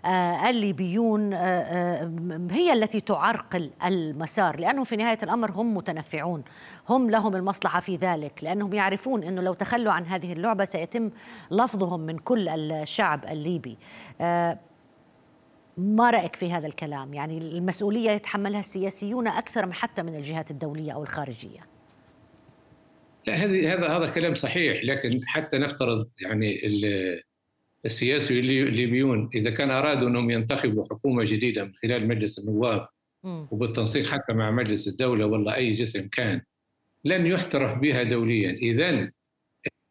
آه، 0.04 0.50
الليبيون 0.50 1.32
آه، 1.32 1.38
آه، 1.38 2.12
هي 2.50 2.72
التي 2.72 3.00
تعرقل 3.00 3.70
المسار 3.84 4.60
لأنه 4.60 4.84
في 4.84 4.96
نهاية 4.96 5.18
الأمر 5.22 5.50
هم 5.50 5.76
متنفعون 5.76 6.44
هم 6.88 7.10
لهم 7.10 7.36
المصلحة 7.36 7.80
في 7.80 7.96
ذلك 7.96 8.44
لأنهم 8.44 8.74
يعرفون 8.74 9.24
إنه 9.24 9.42
لو 9.42 9.54
تخلوا 9.54 9.92
عن 9.92 10.06
هذه 10.06 10.32
اللعبة 10.32 10.64
سيتم 10.64 11.10
لفظهم 11.50 12.00
من 12.00 12.18
كل 12.18 12.48
الشعب 12.48 13.24
الليبي. 13.24 13.78
ما 15.78 16.10
رأيك 16.10 16.36
في 16.36 16.52
هذا 16.52 16.66
الكلام؟ 16.66 17.14
يعني 17.14 17.38
المسؤولية 17.38 18.10
يتحملها 18.10 18.60
السياسيون 18.60 19.28
أكثر 19.28 19.66
من 19.66 19.72
حتى 19.72 20.02
من 20.02 20.14
الجهات 20.14 20.50
الدولية 20.50 20.92
أو 20.92 21.02
الخارجية. 21.02 21.71
لا 23.26 23.34
هذه 23.34 23.74
هذا 23.74 23.88
هذا 23.88 24.06
كلام 24.08 24.34
صحيح 24.34 24.84
لكن 24.84 25.20
حتى 25.26 25.58
نفترض 25.58 26.08
يعني 26.20 26.60
السياسي 27.84 28.40
الليبيون 28.40 29.28
إذا 29.34 29.50
كان 29.50 29.70
أرادوا 29.70 30.08
أنهم 30.08 30.30
ينتخبوا 30.30 30.84
حكومة 30.90 31.24
جديدة 31.24 31.64
من 31.64 31.72
خلال 31.82 32.08
مجلس 32.08 32.38
النواب 32.38 32.88
وبالتنسيق 33.24 34.06
حتى 34.06 34.32
مع 34.32 34.50
مجلس 34.50 34.88
الدولة 34.88 35.26
ولا 35.26 35.56
أي 35.56 35.72
جسم 35.72 36.08
كان 36.08 36.40
لن 37.04 37.26
يحترف 37.26 37.78
بها 37.78 38.02
دوليا. 38.02 38.50
اذا 38.50 39.10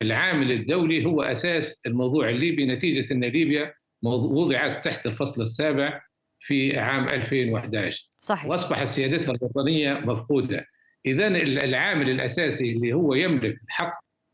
العامل 0.02 0.52
الدولي 0.52 1.06
هو 1.06 1.22
أساس 1.22 1.82
الموضوع 1.86 2.30
الليبي 2.30 2.66
نتيجة 2.66 3.14
أن 3.14 3.24
ليبيا 3.24 3.74
وضعت 4.04 4.86
تحت 4.86 5.06
الفصل 5.06 5.42
السابع 5.42 6.02
في 6.40 6.80
عام 6.80 7.10
2011 7.10 8.10
صحيح. 8.20 8.50
وأصبحت 8.50 8.88
سيادتها 8.88 9.36
الوطنية 9.36 9.94
مفقودة. 9.94 10.66
إذا 11.06 11.28
العامل 11.64 12.10
الأساسي 12.10 12.72
اللي 12.72 12.94
هو 12.94 13.14
يملك 13.14 13.56
الحق 13.64 13.92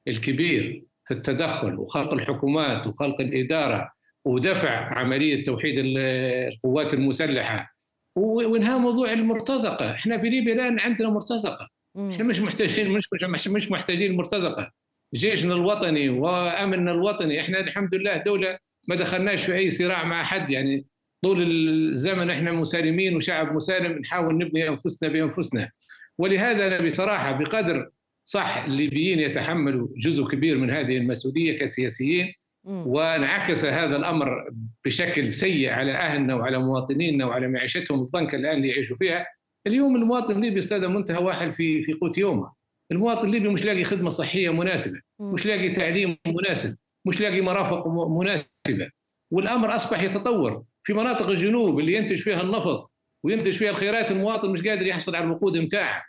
الكبير 0.07 0.83
في 1.07 1.13
التدخل 1.13 1.75
وخلق 1.75 2.13
الحكومات 2.13 2.87
وخلق 2.87 3.21
الإدارة 3.21 3.91
ودفع 4.25 4.69
عملية 4.69 5.43
توحيد 5.45 5.75
القوات 5.77 6.93
المسلحة 6.93 7.73
وانهاء 8.15 8.79
موضوع 8.79 9.13
المرتزقة، 9.13 9.91
إحنا 9.91 10.17
في 10.17 10.29
ليبيا 10.29 10.53
الآن 10.53 10.79
عندنا 10.79 11.09
مرتزقة، 11.09 11.69
إحنا 12.11 12.23
مش 12.23 12.39
محتاجين 12.39 12.89
مش 12.89 13.09
مش, 13.29 13.47
مش 13.47 13.71
محتاجين 13.71 14.15
مرتزقة، 14.15 14.71
جيشنا 15.15 15.53
الوطني 15.53 16.09
وأمننا 16.09 16.91
الوطني، 16.91 17.41
إحنا 17.41 17.59
الحمد 17.59 17.95
لله 17.95 18.17
دولة 18.17 18.57
ما 18.87 18.95
دخلناش 18.95 19.45
في 19.45 19.55
أي 19.55 19.69
صراع 19.69 20.05
مع 20.05 20.23
حد. 20.23 20.51
يعني 20.51 20.85
طول 21.23 21.41
الزمن 21.41 22.29
إحنا 22.29 22.51
مسالمين 22.51 23.15
وشعب 23.15 23.55
مسالم 23.55 23.99
نحاول 23.99 24.37
نبني 24.37 24.69
أنفسنا 24.69 25.09
بأنفسنا. 25.09 25.71
ولهذا 26.17 26.67
أنا 26.67 26.85
بصراحة 26.85 27.31
بقدر 27.31 27.89
صح 28.25 28.63
الليبيين 28.63 29.19
يتحملوا 29.19 29.87
جزء 29.97 30.23
كبير 30.27 30.57
من 30.57 30.71
هذه 30.71 30.97
المسؤولية 30.97 31.57
كسياسيين 31.59 32.33
وانعكس 32.63 33.65
هذا 33.65 33.95
الأمر 33.95 34.49
بشكل 34.85 35.31
سيء 35.31 35.69
على 35.69 35.91
أهلنا 35.91 36.35
وعلى 36.35 36.59
مواطنينا 36.59 37.25
وعلى 37.25 37.47
معيشتهم 37.47 38.01
الضنكة 38.01 38.35
الآن 38.35 38.57
اللي 38.57 38.67
يعيشوا 38.69 38.95
فيها. 38.97 39.25
اليوم 39.67 39.95
المواطن 39.95 40.35
الليبي 40.35 40.59
أستاذ 40.59 40.87
منتهى 40.87 41.17
واحد 41.23 41.53
في 41.53 41.81
في 41.83 41.93
قوت 41.93 42.17
يومه. 42.17 42.53
المواطن 42.91 43.27
الليبي 43.27 43.49
مش 43.49 43.65
لاقي 43.65 43.83
خدمة 43.83 44.09
صحية 44.09 44.49
مناسبة 44.49 44.99
مش 45.19 45.45
لاقي 45.45 45.69
تعليم 45.69 46.17
مناسب 46.27 46.77
مش 47.05 47.21
لاقي 47.21 47.41
مرافق 47.41 47.87
مناسبة. 47.87 48.89
والأمر 49.31 49.75
أصبح 49.75 50.03
يتطور 50.03 50.63
في 50.83 50.93
مناطق 50.93 51.27
الجنوب 51.29 51.79
اللي 51.79 51.93
ينتج 51.93 52.19
فيها 52.19 52.41
النفط 52.41 52.91
وينتج 53.27 53.55
فيها 53.55 53.69
الخيرات 53.69 54.11
المواطن 54.11 54.49
مش 54.49 54.67
قادر 54.67 54.85
يحصل 54.87 55.15
على 55.15 55.25
الوقود 55.25 55.57
متاعه 55.57 56.03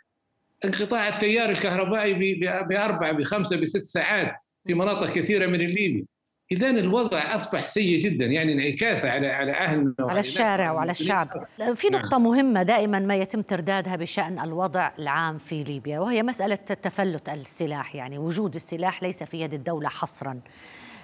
انقطاع 0.65 1.07
التيار 1.07 1.49
الكهربائي 1.49 2.33
بأربع 2.69 3.11
بخمسة 3.11 3.61
بست 3.61 3.83
ساعات 3.83 4.35
في 4.67 4.73
مناطق 4.73 5.11
كثيرة 5.11 5.45
من 5.45 5.61
الليبي 5.61 6.05
اذا 6.51 6.69
الوضع 6.69 7.35
أصبح 7.35 7.67
سيء 7.67 7.97
جدا 7.97 8.25
يعني 8.25 8.53
انعكاسه 8.53 9.09
على 9.09 9.27
على 9.27 9.51
اهلنا 9.51 9.93
على 9.99 10.19
الشارع 10.19 10.71
وعلى 10.71 10.91
الشعب. 10.91 11.45
في 11.75 11.87
نعم. 11.89 12.01
نقطة 12.01 12.19
مهمة 12.19 12.63
دائما 12.63 12.99
ما 12.99 13.15
يتم 13.15 13.41
تردادها 13.41 13.95
بشأن 13.95 14.39
الوضع 14.39 14.91
العام 14.99 15.37
في 15.37 15.63
ليبيا 15.63 15.99
وهي 15.99 16.23
مسألة 16.23 16.55
تفلت 16.55 17.29
السلاح 17.29 17.95
يعني 17.95 18.17
وجود 18.17 18.55
السلاح 18.55 19.03
ليس 19.03 19.23
في 19.23 19.41
يد 19.41 19.53
الدولة 19.53 19.89
حصرا. 19.89 20.39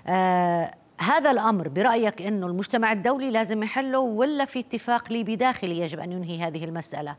آه 0.08 0.72
هذا 0.98 1.32
الأمر 1.32 1.68
برأيك 1.68 2.22
إنه 2.22 2.48
المجتمع 2.48 2.92
الدولي 2.92 3.32
لازم 3.32 3.64
يحله 3.64 4.00
ولا 4.00 4.46
في 4.46 4.60
اتفاق 4.60 5.12
ليبي 5.12 5.36
داخلي 5.36 5.80
يجب 5.80 6.00
أن 6.00 6.12
ينهي 6.12 6.40
هذه 6.40 6.64
المسألة؟ 6.64 7.16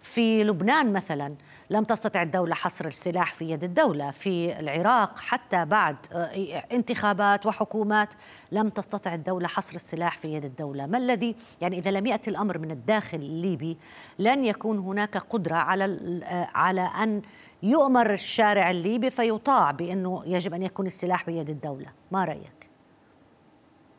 في 0.00 0.44
لبنان 0.44 0.92
مثلا 0.92 1.34
لم 1.70 1.84
تستطع 1.84 2.22
الدولة 2.22 2.54
حصر 2.54 2.86
السلاح 2.86 3.34
في 3.34 3.50
يد 3.50 3.64
الدولة 3.64 4.10
في 4.10 4.60
العراق 4.60 5.18
حتى 5.18 5.64
بعد 5.64 5.96
آه، 6.12 6.64
انتخابات 6.72 7.46
وحكومات 7.46 8.08
لم 8.52 8.68
تستطع 8.68 9.14
الدولة 9.14 9.48
حصر 9.48 9.74
السلاح 9.74 10.18
في 10.18 10.34
يد 10.34 10.44
الدولة. 10.44 10.86
ما 10.86 10.98
الذي 10.98 11.36
يعني 11.60 11.78
إذا 11.78 11.90
لم 11.90 12.06
يأتي 12.06 12.30
الأمر 12.30 12.58
من 12.58 12.70
الداخل 12.70 13.18
الليبي 13.18 13.78
لن 14.18 14.44
يكون 14.44 14.78
هناك 14.78 15.16
قدرة 15.16 15.56
على 15.56 15.84
آه، 16.24 16.48
على 16.54 16.90
أن 17.02 17.22
يؤمر 17.62 18.12
الشارع 18.12 18.70
الليبي 18.70 19.10
فيطاع 19.10 19.70
بأنه 19.70 20.22
يجب 20.26 20.54
أن 20.54 20.62
يكون 20.62 20.86
السلاح 20.86 21.26
بيد 21.26 21.50
الدولة. 21.50 21.86
ما 22.10 22.24
رأيك؟ 22.24 22.59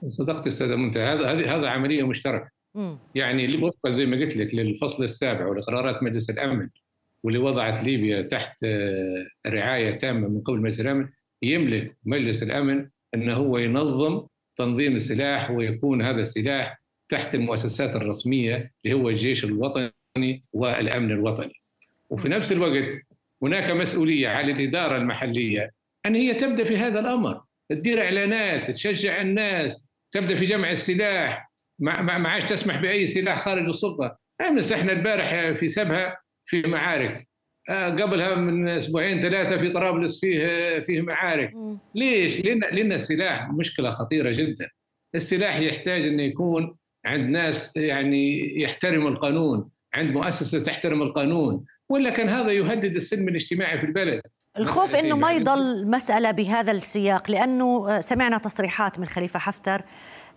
صدقت 0.08 0.48
أستاذ 0.48 0.76
منتهى 0.76 1.04
هذا 1.04 1.32
هذه 1.32 1.56
هذا 1.56 1.68
عملية 1.68 2.08
مشتركة. 2.08 2.50
يعني 3.16 3.46
اللي 3.46 3.58
وفقا 3.58 3.92
زي 3.92 4.06
ما 4.06 4.18
قلت 4.18 4.38
لك 4.38 4.56
للفصل 4.56 5.04
السابع 5.04 5.48
ولقرارات 5.48 6.04
مجلس 6.04 6.30
الأمن 6.30 6.70
واللي 7.24 7.40
وضعت 7.40 7.84
ليبيا 7.84 8.22
تحت 8.22 8.64
آه، 8.64 9.28
رعاية 9.48 9.92
تامة 9.92 10.28
من 10.28 10.42
قبل 10.42 10.58
مجلس 10.58 10.80
الأمن 10.80 11.08
يملك 11.42 11.98
مجلس 12.06 12.44
الأمن 12.44 12.88
انه 13.14 13.34
هو 13.34 13.58
ينظم 13.58 14.26
تنظيم 14.58 14.96
السلاح 14.96 15.52
ويكون 15.52 16.02
هذا 16.02 16.22
السلاح 16.22 16.82
تحت 17.10 17.36
المؤسسات 17.36 17.96
الرسمية 17.96 18.72
اللي 18.86 18.96
هو 18.96 19.10
الجيش 19.10 19.46
الوطني 19.46 20.42
والأمن 20.54 21.12
الوطني. 21.12 21.54
وفي 22.10 22.30
نفس 22.30 22.52
الوقت 22.52 22.96
هناك 23.44 23.72
مسؤولية 23.72 24.28
على 24.28 24.52
الإدارة 24.52 24.98
المحلية 24.98 25.72
إن 26.06 26.16
هي 26.16 26.34
تبدأ 26.34 26.64
في 26.64 26.78
هذا 26.78 27.00
الأمر، 27.00 27.42
تدير 27.70 28.02
إعلانات، 28.02 28.72
تشجع 28.72 29.22
الناس، 29.22 29.86
تبدأ 30.12 30.36
في 30.36 30.46
جمع 30.46 30.72
السلاح، 30.72 31.52
ما 31.80 32.30
عادش 32.30 32.50
تسمح 32.50 32.82
بأي 32.82 33.06
سلاح 33.06 33.40
خارج 33.40 33.68
السلطة، 33.68 34.18
أمس 34.42 34.72
إحنا 34.72 34.92
البارح 34.92 35.52
في 35.60 35.68
سبها 35.68 36.18
في 36.46 36.62
معارك. 36.62 37.28
آه، 37.70 37.90
قبلها 37.90 38.36
من 38.36 38.68
أسبوعين 38.68 39.22
ثلاثة 39.22 39.58
في 39.58 39.70
طرابلس 39.70 40.20
فيه 40.20 40.80
فيه 40.80 41.02
معارك. 41.02 41.54
ليش؟ 41.96 42.40
لأن 42.40 42.60
لأن 42.60 42.94
السلاح 42.94 43.50
مشكلة 43.50 43.90
خطيرة 43.90 44.32
جدا. 44.32 44.70
السلاح 45.16 45.60
يحتاج 45.60 46.08
إنه 46.08 46.24
يكون 46.24 46.78
عند 47.06 47.30
ناس 47.30 47.78
يعني 47.78 48.54
يحترموا 48.62 49.10
القانون 49.10 49.70
عند 49.94 50.12
مؤسسة 50.12 50.60
تحترم 50.60 51.02
القانون. 51.02 51.66
ولا 51.90 52.10
كان 52.10 52.30
هذا 52.30 52.52
يهدد 52.52 52.96
السلم 52.96 53.28
الاجتماعي 53.28 53.80
في 53.80 53.86
البلد؟ 53.86 54.22
الخوف 54.58 54.96
إنه 54.96 55.18
ما 55.18 55.32
يضل 55.32 55.88
مسألة 55.88 56.32
بهذا 56.32 56.72
السياق 56.72 57.32
لأنه 57.32 57.90
آه، 57.90 58.02
سمعنا 58.02 58.38
تصريحات 58.38 59.00
من 59.00 59.08
خليفة 59.08 59.40
حفتر 59.40 59.82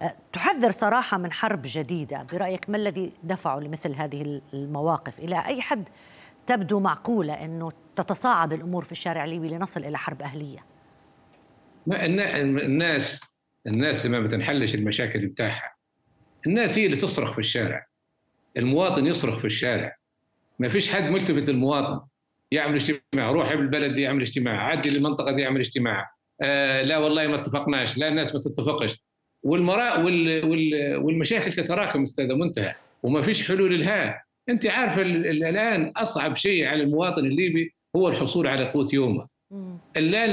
آه، 0.03 0.17
تحذر 0.33 0.71
صراحة 0.71 1.19
من 1.19 1.33
حرب 1.33 1.63
جديدة. 1.65 2.23
برأيك 2.33 2.71
ما 2.71 2.77
الذي 2.77 3.13
دفعه 3.23 3.59
لمثل 3.59 3.95
هذه 3.95 4.41
المواقف؟ 4.55 5.19
إلى 5.19 5.47
أي 5.47 5.63
حد 5.63 5.89
تبدو 6.47 6.81
معقولة 6.81 7.45
إنه 7.45 7.73
تتصاعد 7.97 8.53
الأمور 8.53 8.85
في 8.85 8.93
الشارع 8.93 9.25
الليبي 9.25 9.49
لنصل 9.49 9.85
إلى 9.85 9.99
حرب 9.99 10.23
أهلية؟ 10.23 10.59
ما 11.87 12.05
الناس 12.07 13.21
الناس 13.67 14.07
لما 14.07 14.21
بتنحلش 14.21 14.75
المشاكل 14.75 15.27
بتاعها 15.27 15.75
الناس 16.47 16.79
هي 16.79 16.87
اللي 16.87 16.97
تصرخ 16.97 17.33
في 17.33 17.39
الشارع. 17.39 17.87
المواطن 18.57 19.07
يصرخ 19.07 19.39
في 19.39 19.47
الشارع. 19.47 19.97
ما 20.59 20.69
فيش 20.69 20.93
حد 20.93 21.03
ملتفت 21.03 21.49
للمواطن. 21.49 22.07
يعمل 22.55 22.75
اجتماع 22.75 23.31
روح 23.31 23.51
البلد 23.51 23.95
دي 23.95 24.03
يعمل 24.03 24.21
اجتماع 24.21 24.67
عدي 24.67 24.91
للمنطقة 24.91 25.33
دي 25.33 25.43
يعمل 25.43 25.61
اجتماع. 25.61 26.11
آه 26.43 26.83
لا 26.83 26.99
والله 26.99 27.27
ما 27.27 27.35
اتفقناش 27.35 27.99
لا 27.99 28.09
الناس 28.09 28.35
ما 28.35 28.41
تتفقش. 28.41 29.05
والمراء 29.43 30.01
وال 30.01 30.45
وال 30.45 30.97
والمشاكل 30.97 31.53
تتراكم 31.53 32.03
أستاذ 32.03 32.35
منتهى. 32.35 32.75
وما 33.03 33.23
فيش 33.23 33.49
حلول 33.49 33.81
لها 33.81 34.25
أنت 34.49 34.67
عارفة 34.67 35.03
الآن 35.03 35.93
أصعب 35.97 36.37
شيء 36.37 36.67
على 36.67 36.83
المواطن 36.83 37.27
الليبي 37.27 37.75
هو 37.97 38.09
الحصول 38.09 38.47
على 38.47 38.65
قوت 38.65 38.95
يومه. 38.95 39.29
الان 39.97 40.31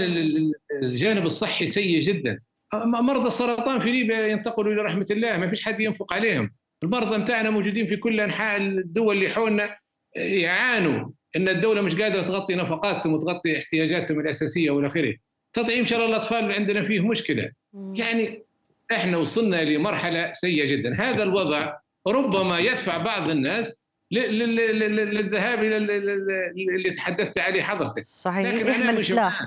الجانب 0.84 1.26
الصحي 1.26 1.68
سيء 1.68 2.00
جدا. 2.00 2.40
مرضى 2.86 3.28
السرطان 3.28 3.80
في 3.80 3.92
ليبيا 3.92 4.28
ينتقلوا 4.28 4.74
إلى 4.74 4.82
رحمة 4.82 5.06
الله 5.12 5.38
ما 5.38 5.48
فيش 5.50 5.66
حد 5.66 5.80
ينفق 5.80 6.14
عليهم. 6.14 6.52
المرضى 6.84 7.18
متاعنا 7.18 7.50
موجودين 7.50 7.86
في 7.86 7.96
كل 7.96 8.22
أنحاء 8.22 8.62
الدول 8.62 9.16
اللي 9.16 9.30
حولنا 9.30 9.76
يعانوا. 10.16 11.10
إن 11.36 11.50
الدولة 11.50 11.82
مش 11.82 11.96
قادرة 11.96 12.22
تغطي 12.22 12.56
نفقاتهم 12.56 13.14
وتغطي 13.14 13.58
احتياجاتهم 13.58 14.20
الأساسية 14.20 14.72
وإلى 14.72 14.88
آخره. 14.88 15.14
تطعيم 15.54 15.86
شلل 15.86 16.02
الأطفال 16.02 16.52
عندنا 16.52 16.84
فيه 16.84 17.00
مشكلة. 17.00 17.52
يعني 17.74 18.44
إحنا 18.92 19.18
وصلنا 19.18 19.64
لمرحلة 19.64 20.34
سيئة 20.34 20.66
جدا. 20.72 20.96
هذا 21.00 21.24
الوضع 21.24 21.74
ربما 22.08 22.60
يدفع 22.60 22.98
بعض 22.98 23.30
الناس 23.30 23.82
للذهاب 24.12 25.64
إلى 25.64 25.78
اللي 26.76 26.92
تحدثت 26.96 27.38
عليه 27.38 27.62
حضرتك. 27.62 28.06
صحيح. 28.06 28.54
لكن 28.54 28.68
احمل 28.68 28.90
السلاح 28.90 29.42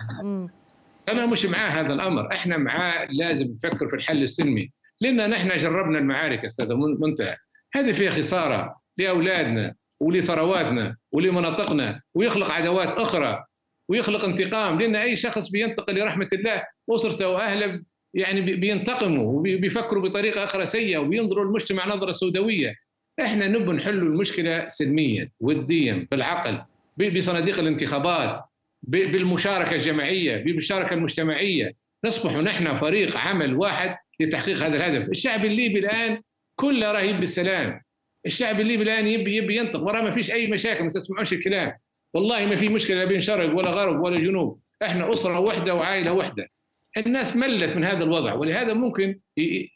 أنا 1.08 1.26
مش 1.26 1.44
معاه 1.46 1.68
هذا 1.68 1.92
الأمر. 1.92 2.32
إحنا 2.32 2.56
معاه 2.56 3.08
لازم 3.10 3.46
نفكر 3.46 3.88
في 3.88 3.96
الحل 3.96 4.22
السلمي. 4.22 4.70
لأن 5.00 5.30
نحن 5.30 5.56
جربنا 5.56 5.98
المعارك 5.98 6.44
أستاذ 6.44 6.74
منتهى. 6.74 7.36
هذه 7.74 7.92
فيها 7.92 8.10
خسارة 8.10 8.80
لأولادنا 8.98 9.74
ولثرواتنا 10.00 10.96
ولمناطقنا 11.12 12.00
ويخلق 12.14 12.50
عداوات 12.50 12.88
أخرى 12.88 13.44
ويخلق 13.88 14.24
انتقام 14.24 14.80
لأن 14.80 14.96
أي 14.96 15.16
شخص 15.16 15.48
بينتقل 15.48 15.98
لرحمة 15.98 16.28
الله 16.32 16.62
أسرته 16.90 17.28
وأهله 17.28 17.82
يعني 18.14 18.40
بينتقموا 18.40 19.32
وبيفكروا 19.32 20.02
بطريقة 20.02 20.44
أخرى 20.44 20.66
سيئة 20.66 20.98
وبينظروا 20.98 21.44
للمجتمع 21.44 21.86
نظرة 21.86 22.12
سوداوية. 22.12 22.74
إحنا 23.20 23.48
نبغى 23.48 23.76
نحل 23.76 23.98
المشكلة 23.98 24.68
سلميا 24.68 25.30
وديا 25.40 26.06
بالعقل 26.10 26.62
بصناديق 26.98 27.58
الانتخابات 27.58 28.44
بالمشاركة 28.82 29.72
الجماعية 29.72 30.44
بالمشاركة 30.44 30.94
المجتمعية. 30.94 31.72
نصبح 32.04 32.32
نحن 32.32 32.76
فريق 32.76 33.16
عمل 33.16 33.54
واحد 33.54 33.96
لتحقيق 34.20 34.56
هذا 34.62 34.76
الهدف. 34.76 35.08
الشعب 35.08 35.44
الليبي 35.44 35.78
الآن 35.78 36.20
كله 36.56 36.92
رهيب 36.92 37.20
بالسلام. 37.20 37.80
الشعب 38.26 38.60
الليبي 38.60 38.82
الآن 38.82 39.06
يبي 39.06 39.36
يبي 39.36 39.56
ينطق. 39.56 39.82
وراه 39.82 40.02
ما 40.02 40.10
فيش 40.10 40.30
أي 40.30 40.46
مشاكل 40.46 40.84
ما 40.84 40.90
تسمعوش 40.90 41.32
الكلام. 41.32 41.72
والله 42.14 42.46
ما 42.46 42.56
في 42.56 42.68
مشكلة 42.68 43.04
بين 43.04 43.20
شرق 43.20 43.56
ولا 43.56 43.70
غرب 43.70 44.00
ولا 44.00 44.18
جنوب. 44.18 44.60
إحنا 44.82 45.12
أسرة 45.12 45.38
واحدة 45.38 45.74
وعائلة 45.74 46.12
واحدة 46.12 46.48
الناس 46.96 47.36
ملت 47.36 47.76
من 47.76 47.84
هذا 47.84 48.04
الوضع 48.04 48.34
ولهذا 48.34 48.74
ممكن 48.74 49.20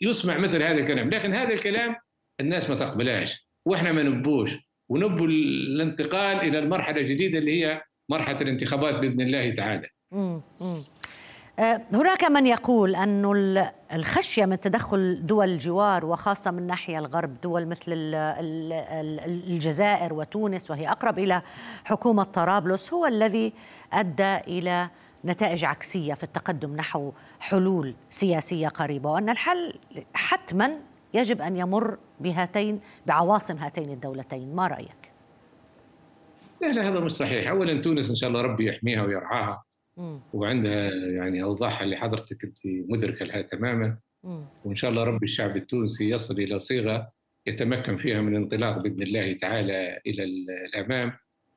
يسمع 0.00 0.38
مثل 0.38 0.62
هذا 0.62 0.80
الكلام. 0.80 1.10
لكن 1.10 1.34
هذا 1.34 1.54
الكلام 1.54 1.96
الناس 2.40 2.70
ما 2.70 2.76
تقبلاش 2.76 3.48
وإحنا 3.66 3.92
ما 3.92 4.02
نبوش. 4.02 4.50
ونبو 4.90 5.24
الانتقال 5.24 6.36
إلى 6.36 6.58
المرحلة 6.58 7.00
الجديدة 7.00 7.38
اللي 7.38 7.64
هي 7.64 7.82
مرحلة 8.10 8.40
الانتخابات 8.40 8.94
بإذن 8.94 9.20
الله 9.20 9.50
تعالى. 9.50 9.88
آه، 11.58 11.80
هناك 11.92 12.24
من 12.24 12.46
يقول 12.46 12.96
أن 12.96 13.24
الخشية 13.92 14.44
من 14.44 14.60
تدخل 14.60 15.26
دول 15.26 15.48
الجوار 15.48 16.04
وخاصة 16.04 16.50
من 16.50 16.66
ناحية 16.66 16.98
الغرب 16.98 17.40
دول 17.40 17.66
مثل 17.66 17.92
الجزائر 19.26 20.14
وتونس 20.14 20.70
وهي 20.70 20.88
أقرب 20.88 21.18
إلى 21.18 21.42
حكومة 21.84 22.22
طرابلس 22.22 22.92
هو 22.92 23.06
الذي 23.06 23.52
أدى 23.92 24.36
إلى 24.36 24.90
نتائج 25.24 25.64
عكسية 25.64 26.14
في 26.14 26.24
التقدم 26.24 26.76
نحو 26.76 27.12
حلول 27.40 27.94
سياسية 28.10 28.68
قريبة 28.68 29.10
وأن 29.10 29.28
الحل 29.28 29.74
حتما 30.14 30.70
يجب 31.14 31.42
أن 31.42 31.56
يمر 31.56 31.98
بهاتين 32.20 32.80
بعواصم 33.06 33.56
هاتين 33.56 33.90
الدولتين. 33.90 34.54
ما 34.54 34.66
رأيك؟ 34.66 35.12
لا 36.60 36.72
لا 36.72 36.88
هذا 36.88 37.00
مش 37.00 37.12
صحيح. 37.12 37.50
أولا 37.50 37.82
تونس 37.82 38.10
إن 38.10 38.16
شاء 38.16 38.28
الله 38.28 38.42
ربي 38.42 38.68
يحميها 38.68 39.02
ويرعاها. 39.02 39.67
وعندها 40.32 40.90
يعني 40.90 41.42
اوضاعها 41.42 41.82
اللي 41.84 41.96
حضرتك 41.96 42.44
أنت 42.44 42.58
مدركة 42.64 43.24
لها 43.24 43.42
تماما. 43.42 43.96
وإن 44.64 44.76
شاء 44.76 44.90
الله 44.90 45.04
رب 45.04 45.22
الشعب 45.22 45.56
التونسي 45.56 46.10
يصل 46.10 46.34
إلى 46.40 46.58
صيغة 46.58 47.12
يتمكن 47.46 47.96
فيها 47.96 48.20
من 48.20 48.36
الانطلاق 48.36 48.78
بإذن 48.78 49.02
الله 49.02 49.32
تعالى 49.32 50.00
إلى 50.06 50.24
الأمام 50.24 51.12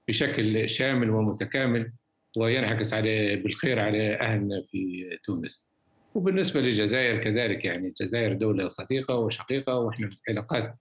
بشكل 0.08 0.70
شامل 0.70 1.10
ومتكامل 1.10 1.92
وينعكس 2.38 2.94
على 2.94 3.36
بالخير 3.36 3.80
على 3.80 4.16
أهلنا 4.16 4.64
في 4.72 5.10
تونس. 5.24 5.66
وبالنسبة 6.16 6.62
للجزائر 6.62 7.24
كذلك 7.24 7.66
يعني 7.66 7.88
الجزائر 7.88 8.34
دولة 8.34 8.68
صديقة 8.68 9.16
وشقيقة 9.16 9.80
وإحنا 9.80 10.10
في 10.10 10.18
العلاقات 10.30 10.76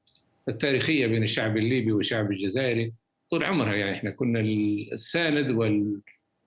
التاريخية 0.48 1.06
بين 1.06 1.22
الشعب 1.22 1.56
الليبي 1.56 1.92
والشعب 1.92 2.30
الجزائري 2.30 2.92
طول 3.30 3.44
عمرها. 3.44 3.74
يعني 3.74 3.96
إحنا 3.96 4.10
كنا 4.10 4.40
الساند 4.92 5.50
وال 5.50 6.00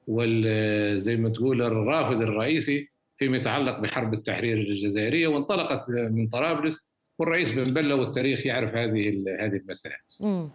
وزي 0.08 1.16
ما 1.16 1.30
تقول 1.30 1.62
الرافد 1.62 2.22
الرئيسي 2.22 2.90
فيما 3.18 3.38
يتعلق 3.38 3.80
بحرب 3.80 4.14
التحرير 4.14 4.58
الجزائرية 4.58 5.28
وانطلقت 5.28 5.90
من 5.90 6.28
طرابلس 6.28 6.88
والرئيس 7.20 7.52
بن 7.52 7.64
بلة 7.64 7.96
والتاريخ 7.96 8.46
يعرف 8.46 8.76
هذه 8.76 9.24
هذه 9.40 9.56
المسألة. 9.56 9.96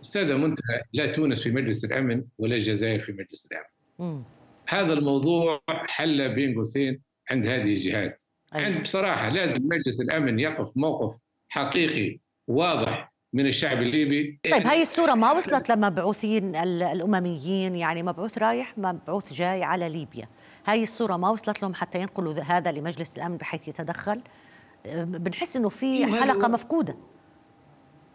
أستاذة 0.02 0.36
منتهى 0.36 0.80
لا 0.92 1.06
تونس 1.06 1.42
في 1.42 1.50
مجلس 1.50 1.84
الأمن 1.84 2.24
ولا 2.38 2.54
الجزائر 2.54 3.00
في 3.00 3.12
مجلس 3.12 3.48
الأمن. 3.52 3.66
مم. 3.98 4.24
هذا 4.68 4.92
الموضوع 4.92 5.60
حل 5.68 6.34
بين 6.34 6.54
قوسين 6.54 7.00
عند 7.30 7.46
هذه 7.46 7.74
الجهات. 7.74 8.22
أيوة. 8.54 8.66
عند 8.66 8.82
بصراحة 8.82 9.28
لازم 9.28 9.60
مجلس 9.64 10.00
الأمن 10.00 10.38
يقف 10.38 10.76
موقف 10.76 11.18
حقيقي 11.48 12.18
واضح 12.46 13.07
من 13.32 13.46
الشعب 13.46 13.82
الليبي 13.82 14.40
طيب 14.52 14.66
هاي 14.66 14.82
الصورة 14.82 15.14
ما 15.14 15.32
وصلت 15.32 15.70
لمبعوثين 15.70 16.56
الأمميين 16.56 17.76
يعني 17.76 18.02
مبعوث 18.02 18.38
رايح 18.38 18.78
مبعوث 18.78 19.32
جاي 19.32 19.62
على 19.62 19.88
ليبيا 19.88 20.28
هاي 20.66 20.82
الصورة 20.82 21.16
ما 21.16 21.30
وصلت 21.30 21.62
لهم 21.62 21.74
حتى 21.74 22.00
ينقلوا 22.00 22.34
هذا 22.34 22.72
لمجلس 22.72 23.16
الأمن 23.16 23.36
بحيث 23.36 23.68
يتدخل 23.68 24.20
بنحس 24.94 25.56
إنه 25.56 25.68
في 25.68 25.86
إيه، 25.86 26.06
حلقة 26.06 26.48
مفقودة 26.48 26.96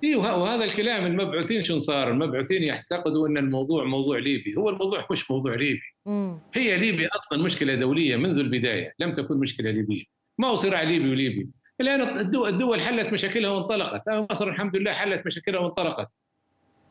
إيوه 0.04 0.38
وهذا 0.38 0.64
الكلام 0.64 1.06
المبعوثين 1.06 1.64
شو 1.64 1.78
صار؟ 1.78 2.12
المبعوثين 2.12 2.64
يعتقدوا 2.64 3.28
إن 3.28 3.38
الموضوع 3.38 3.84
موضوع 3.84 4.18
ليبي، 4.18 4.56
هو 4.58 4.70
الموضوع 4.70 5.08
مش 5.12 5.32
موضوع 5.32 5.56
ليبي. 5.56 5.82
مم. 6.06 6.40
هي 6.54 6.78
ليبيا 6.78 7.10
أصلا 7.16 7.44
مشكلة 7.44 7.76
دولية 7.76 8.16
منذ 8.16 8.38
البداية، 8.38 8.94
لم 9.00 9.14
تكن 9.14 9.38
مشكلة 9.38 9.72
ليبية. 9.72 10.04
ما 10.38 10.48
هو 10.48 10.56
صراع 10.56 10.84
ليبي 10.84 11.10
وليبي، 11.10 11.50
الآن 11.82 12.18
الدول 12.48 12.82
حلت 12.82 13.14
مشاكلها 13.14 13.52
وانطلقت. 13.52 14.10
مصر 14.32 14.48
الحمد 14.48 14.76
لله 14.76 14.92
حلت 14.92 15.26
مشاكلها 15.26 15.60
وانطلقت. 15.60 16.10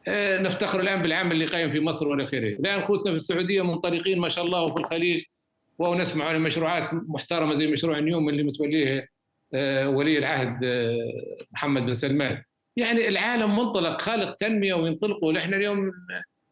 آه، 0.09 0.39
نفتخر 0.39 0.81
الآن 0.81 1.03
بالعمل 1.03 1.33
اللي 1.33 1.47
قايم 1.47 1.71
في 1.71 1.81
مصر 1.81 2.09
والى 2.09 2.25
اخره 2.25 2.39
الآن 2.49 2.79
أخوتنا 2.79 3.11
في 3.11 3.17
السعودية 3.17 3.63
منطلقين 3.63 4.19
ما 4.21 4.29
شاء 4.29 4.45
الله 4.45 4.63
وفي 4.63 4.81
الخليج 4.81 5.23
ونسمع 5.79 6.25
عن 6.25 6.41
مشروعات 6.41 6.91
محترمة 6.93 7.55
زي 7.55 7.67
مشروع 7.67 7.99
نيوم 7.99 8.29
اللي 8.29 8.43
متوليه 8.43 9.09
آه، 9.55 9.89
ولي 9.89 10.19
العهد 10.19 10.59
محمد 11.53 11.83
بن 11.87 11.95
سلمان. 11.95 12.43
يعني 12.77 13.09
العالم 13.09 13.57
منطلق 13.57 14.03
خالق 14.03 14.33
تنمية 14.33 14.75
وينطلقوا. 14.75 15.33
نحن 15.33 15.55
اليوم 15.55 15.93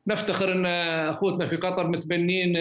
نفتخر 0.07 0.53
أن 0.53 0.67
أخوتنا 1.07 1.47
في 1.47 1.57
قطر 1.57 1.87
متبنين 1.87 2.55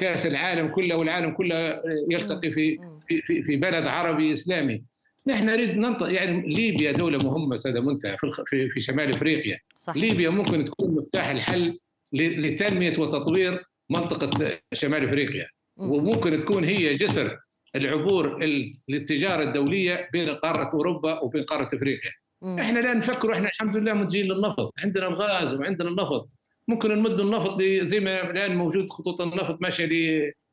كأس 0.00 0.26
العالم 0.26 0.68
كله 0.68 0.96
والعالم 0.96 1.30
كله 1.30 1.82
يلتقي 2.10 2.50
في 2.50 2.78
في 3.06 3.42
في 3.42 3.56
بلد 3.56 3.86
عربي 3.86 4.32
إسلامي. 4.32 4.82
نحن 5.26 5.46
نريد 5.46 5.76
ننطق 5.76 6.12
يعني 6.12 6.54
ليبيا 6.54 6.92
دولة 6.92 7.18
مهمة 7.18 7.56
ساده 7.56 7.80
منتهى 7.80 8.16
في 8.46 8.68
في 8.68 8.80
شمال 8.80 9.10
إفريقيا. 9.10 9.58
صحيح. 9.78 10.02
ليبيا 10.02 10.30
ممكن 10.30 10.64
تكون 10.64 10.94
مفتاح 10.94 11.28
الحل 11.28 11.78
لتنمية 12.12 12.98
وتطوير 12.98 13.64
منطقة 13.90 14.58
شمال 14.72 15.04
إفريقيا. 15.04 15.46
وممكن 15.76 16.38
تكون 16.38 16.64
هي 16.64 16.94
جسر 16.94 17.38
العبور 17.76 18.44
للتجارة 18.88 19.42
الدولية 19.42 20.08
بين 20.12 20.28
قارة 20.28 20.70
أوروبا 20.74 21.20
وبين 21.20 21.44
قارة 21.44 21.76
إفريقيا. 21.76 22.10
إحنا 22.44 22.78
لا 22.78 22.94
نفكر 22.94 23.32
إحنا 23.32 23.48
الحمد 23.48 23.76
لله 23.76 23.92
منتجين 23.92 24.24
للنفط. 24.24 24.72
عندنا 24.84 25.08
الغاز 25.08 25.54
وعندنا 25.54 25.88
النفط. 25.88 26.28
ممكن 26.68 26.90
نمد 26.90 27.20
النفط 27.20 27.62
زي 27.62 28.00
ما 28.00 28.30
الآن 28.30 28.56
موجود 28.56 28.90
خطوط 28.90 29.20
النفط 29.20 29.62
ماشية 29.62 29.84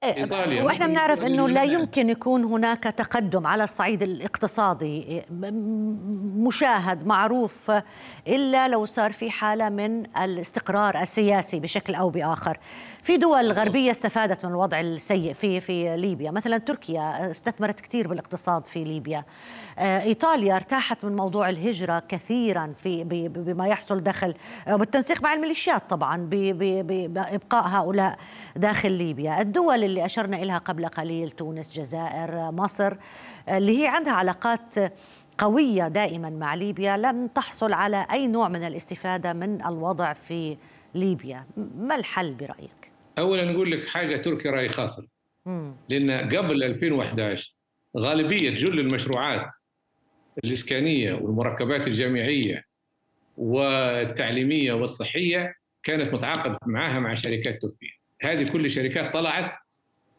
إيطاليا 0.03 0.63
وإحنا 0.63 0.87
بنعرف 0.87 1.23
إنه 1.23 1.47
لا 1.47 1.63
يمكن 1.63 2.09
يكون 2.09 2.43
هناك 2.43 2.83
تقدم 2.83 3.47
على 3.47 3.63
الصعيد 3.63 4.03
الاقتصادي 4.03 5.21
مشاهد 6.37 7.07
معروف 7.07 7.71
إلا 8.27 8.67
لو 8.67 8.85
صار 8.85 9.11
في 9.11 9.31
حالة 9.31 9.69
من 9.69 10.17
الاستقرار 10.17 11.01
السياسي 11.01 11.59
بشكل 11.59 11.95
أو 11.95 12.09
بآخر. 12.09 12.57
في 13.03 13.17
دول 13.17 13.51
غربية 13.51 13.91
استفادت 13.91 14.45
من 14.45 14.51
الوضع 14.51 14.79
السيء 14.79 15.33
في 15.33 15.61
في 15.61 15.97
ليبيا، 15.97 16.31
مثلا 16.31 16.57
تركيا 16.57 17.31
استثمرت 17.31 17.79
كثير 17.79 18.07
بالاقتصاد 18.07 18.65
في 18.65 18.83
ليبيا. 18.83 19.25
آه، 19.79 20.01
إيطاليا 20.01 20.55
ارتاحت 20.55 21.05
من 21.05 21.15
موضوع 21.15 21.49
الهجرة 21.49 22.03
كثيرا 22.09 22.73
في 22.83 23.03
بما 23.29 23.67
يحصل 23.67 23.99
داخل 23.99 24.33
بالتنسيق 24.67 25.23
مع 25.23 25.33
الميليشيات 25.33 25.89
طبعا 25.89 26.27
بإبقاء 26.29 27.67
هؤلاء 27.67 28.17
داخل 28.55 28.91
ليبيا. 28.91 29.41
الدول 29.41 29.83
اللي 29.93 30.05
أشرنا 30.05 30.37
إليها 30.37 30.57
قبل 30.57 30.87
قليل 30.87 31.31
تونس 31.31 31.79
جزائر 31.79 32.51
مصر 32.51 32.93
اللي 33.49 33.83
هي 33.83 33.87
عندها 33.87 34.13
علاقات 34.13 34.75
قوية 35.37 35.87
دائما 35.87 36.29
مع 36.29 36.55
ليبيا 36.55 36.97
لم 36.97 37.27
تحصل 37.27 37.73
على 37.73 38.07
أي 38.11 38.27
نوع 38.27 38.49
من 38.49 38.67
الاستفادة 38.67 39.33
من 39.33 39.65
الوضع 39.65 40.13
في 40.13 40.57
ليبيا. 40.95 41.45
ما 41.57 41.95
الحل 41.95 42.33
برأيك؟ 42.33 42.91
أولا 43.19 43.51
نقول 43.51 43.71
لك 43.71 43.87
حاجة 43.87 44.17
تركيا 44.17 44.51
رأي 44.51 44.69
خاصة 44.69 45.07
لأن 45.89 46.11
قبل 46.11 46.63
2011 46.63 47.55
غالبية 47.97 48.49
جل 48.49 48.79
المشروعات 48.79 49.51
الإسكانية 50.43 51.13
والمركبات 51.13 51.87
الجامعية 51.87 52.63
والتعليمية 53.37 54.73
والصحية 54.73 55.53
كانت 55.83 56.13
متعاقد 56.13 56.57
معها 56.65 56.99
مع 56.99 57.13
شركات 57.13 57.61
تركية. 57.61 58.03
هذه 58.21 58.51
كل 58.51 58.65
الشركات 58.65 59.13
طلعت 59.13 59.55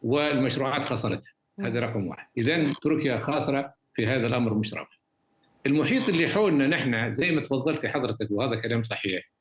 والمشروعات 0.05 0.85
خسرتها 0.85 1.33
هذا 1.59 1.79
رقم 1.79 2.07
واحد. 2.07 2.27
اذا 2.37 2.73
تركيا 2.81 3.19
خاسرة 3.19 3.73
في 3.93 4.07
هذا 4.07 4.27
الأمر 4.27 4.53
مش 4.53 4.73
رابح 4.73 4.99
المحيط 5.65 6.09
اللي 6.09 6.27
حولنا 6.27 6.67
نحن 6.67 7.13
زي 7.13 7.31
ما 7.31 7.41
تفضلتي 7.41 7.89
حضرتك 7.89 8.27
وهذا 8.31 8.55
كلام 8.55 8.83
صحيح 8.83 9.31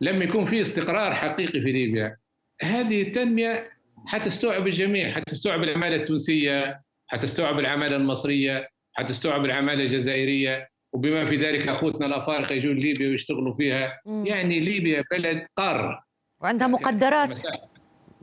لما 0.00 0.24
يكون 0.24 0.44
في 0.44 0.60
استقرار 0.60 1.14
حقيقي 1.14 1.60
في 1.60 1.72
ليبيا. 1.72 2.16
هذه 2.62 3.02
التنمية 3.02 3.68
حتستوعب 4.06 4.66
الجميع 4.66 5.10
حتستوعب 5.10 5.62
العماله 5.62 5.96
التونسية 5.96 6.80
حتستوعب 7.06 7.58
العماله 7.58 7.96
المصرية 7.96 8.68
حتستوعب 8.92 9.44
العماله 9.44 9.82
الجزائرية. 9.82 10.68
وبما 10.92 11.24
في 11.24 11.36
ذلك 11.36 11.68
أخوتنا 11.68 12.06
الأفارقة 12.06 12.52
يجون 12.52 12.76
ليبيا 12.76 13.08
ويشتغلوا 13.08 13.54
فيها. 13.54 14.00
يعني 14.06 14.60
ليبيا 14.60 15.04
بلد 15.10 15.46
قاره 15.56 16.04
وعندها 16.40 16.66
مقدرات. 16.68 17.40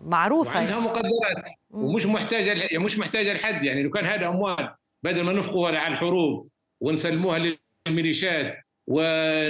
معروفة 0.06 0.56
وعندها 0.56 0.74
يعني. 0.74 0.86
مقدرات 0.86 1.46
ومش 1.70 2.06
محتاجة 2.06 2.54
يعني 2.54 2.78
مش 2.78 2.98
محتاجة 3.00 3.34
لحد 3.34 3.64
يعني 3.64 3.84
لو 3.84 3.90
كان 3.90 4.06
هذا 4.06 4.28
أموال 4.28 4.70
بدل 5.04 5.22
ما 5.22 5.34
نفقوها 5.34 5.80
على 5.80 5.94
الحروب 5.94 6.50
ونسلموها 6.82 7.58
للميليشيات 7.88 8.58
ولتجار 8.88 9.48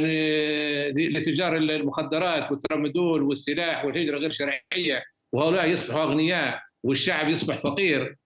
المخدرات 1.57 2.51
والترامدول 2.51 3.21
والسلاح 3.21 3.85
والهجرة 3.85 4.17
غير 4.17 4.29
شرعية 4.29 5.03
وهؤلاء 5.31 5.69
يصبحوا 5.69 6.03
أغنياء 6.03 6.61
والشعب 6.83 7.29
يصبح 7.29 7.57
فقير 7.57 8.17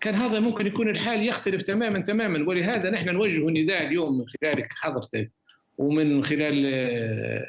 كان 0.00 0.14
هذا 0.14 0.40
ممكن 0.40 0.66
يكون 0.66 0.88
الحال 0.88 1.26
يختلف 1.26 1.62
تماما 1.62 1.98
تماما 1.98 2.48
ولهذا 2.48 2.90
نحن 2.90 3.08
نوجه 3.08 3.50
نداء 3.50 3.86
اليوم 3.86 4.18
من 4.18 4.24
خلالك 4.28 4.68
حضرتك 4.70 5.30
ومن 5.78 6.24
خلال 6.24 6.70
آه، 6.72 7.44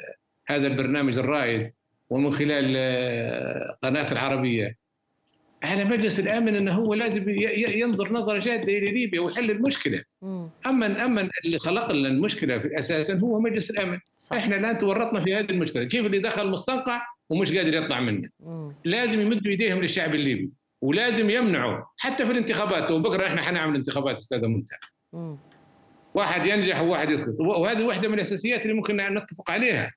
هذا 0.46 0.66
البرنامج 0.66 1.18
الرائد 1.18 1.72
ومن 2.10 2.34
خلال 2.34 2.74
آه، 2.76 3.78
قناة 3.82 4.12
العربية 4.12 4.76
على 5.62 5.84
مجلس 5.84 6.20
الأمن 6.20 6.56
إنه 6.56 6.72
هو 6.72 6.94
لازم 6.94 7.28
ينظر 7.68 8.12
نظرة 8.12 8.38
جادة 8.38 8.62
إلى 8.78 8.90
ليبيا 8.90 9.20
ويحل 9.20 9.50
المشكلة. 9.50 10.02
أما 10.66 11.04
أما 11.04 11.28
اللي 11.44 11.58
خلق 11.58 11.92
لنا 11.92 12.08
المشكلة 12.08 12.58
في 12.58 12.78
أساسا 12.78 13.14
هو 13.14 13.40
مجلس 13.40 13.70
الأمن. 13.70 13.98
صح. 14.18 14.36
إحنا 14.36 14.56
الان 14.56 14.78
تورطنا 14.78 15.20
في 15.20 15.34
هذه 15.34 15.50
المشكلة، 15.50 15.84
كيف 15.84 16.06
اللي 16.06 16.18
دخل 16.18 16.48
مستنقع 16.50 17.02
ومش 17.30 17.56
قادر 17.56 17.74
يطلع 17.74 18.00
منه. 18.00 18.28
مم. 18.40 18.68
لازم 18.84 19.20
يمدوا 19.20 19.50
إيديهم 19.50 19.82
للشعب 19.82 20.14
الليبي 20.14 20.50
ولازم 20.80 21.30
يمنعوا 21.30 21.84
حتى 21.96 22.26
في 22.26 22.32
الانتخابات 22.32 22.90
وبكرة 22.90 23.26
إحنا 23.26 23.42
حنعمل 23.42 23.76
انتخابات 23.76 24.18
أستاذة 24.18 24.46
منتهى. 24.46 24.78
واحد 26.14 26.46
ينجح 26.46 26.80
وواحد 26.80 27.10
يسقط 27.10 27.40
وهذه 27.40 27.82
واحدة 27.84 28.08
من 28.08 28.14
الأساسيات 28.14 28.62
اللي 28.62 28.72
ممكن 28.74 28.96
نتفق 28.96 29.50
عليها. 29.50 29.92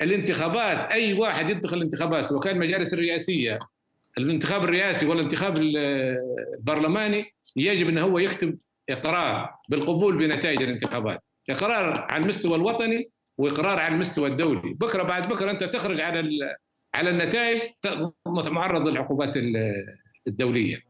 الانتخابات 0.00 0.92
أي 0.92 1.12
واحد 1.12 1.50
يدخل 1.50 1.76
الانتخابات 1.76 2.24
سواء 2.24 2.40
كان 2.40 2.56
المجالس 2.56 2.94
الرئاسية 2.94 3.58
الانتخاب 4.18 4.64
الرئاسي 4.64 5.06
والانتخاب 5.06 5.56
البرلماني 5.56 7.34
يجب 7.56 7.88
ان 7.88 7.98
هو 7.98 8.18
يكتب 8.18 8.58
إقرار 8.90 9.54
بالقبول 9.68 10.18
بنتائج 10.18 10.62
الانتخابات. 10.62 11.20
إقرار 11.50 12.00
على 12.00 12.22
المستوى 12.22 12.56
الوطني 12.56 13.10
وإقرار 13.38 13.78
على 13.78 13.94
المستوى 13.94 14.28
الدولي. 14.28 14.74
بكرة 14.74 15.02
بعد 15.02 15.28
بكرة 15.28 15.50
أنت 15.50 15.64
تخرج 15.64 16.00
على 16.00 16.24
على 16.94 17.10
النتائج 17.10 17.60
معرض 18.26 18.88
للعقوبات 18.88 19.34
الدولية. 20.26 20.82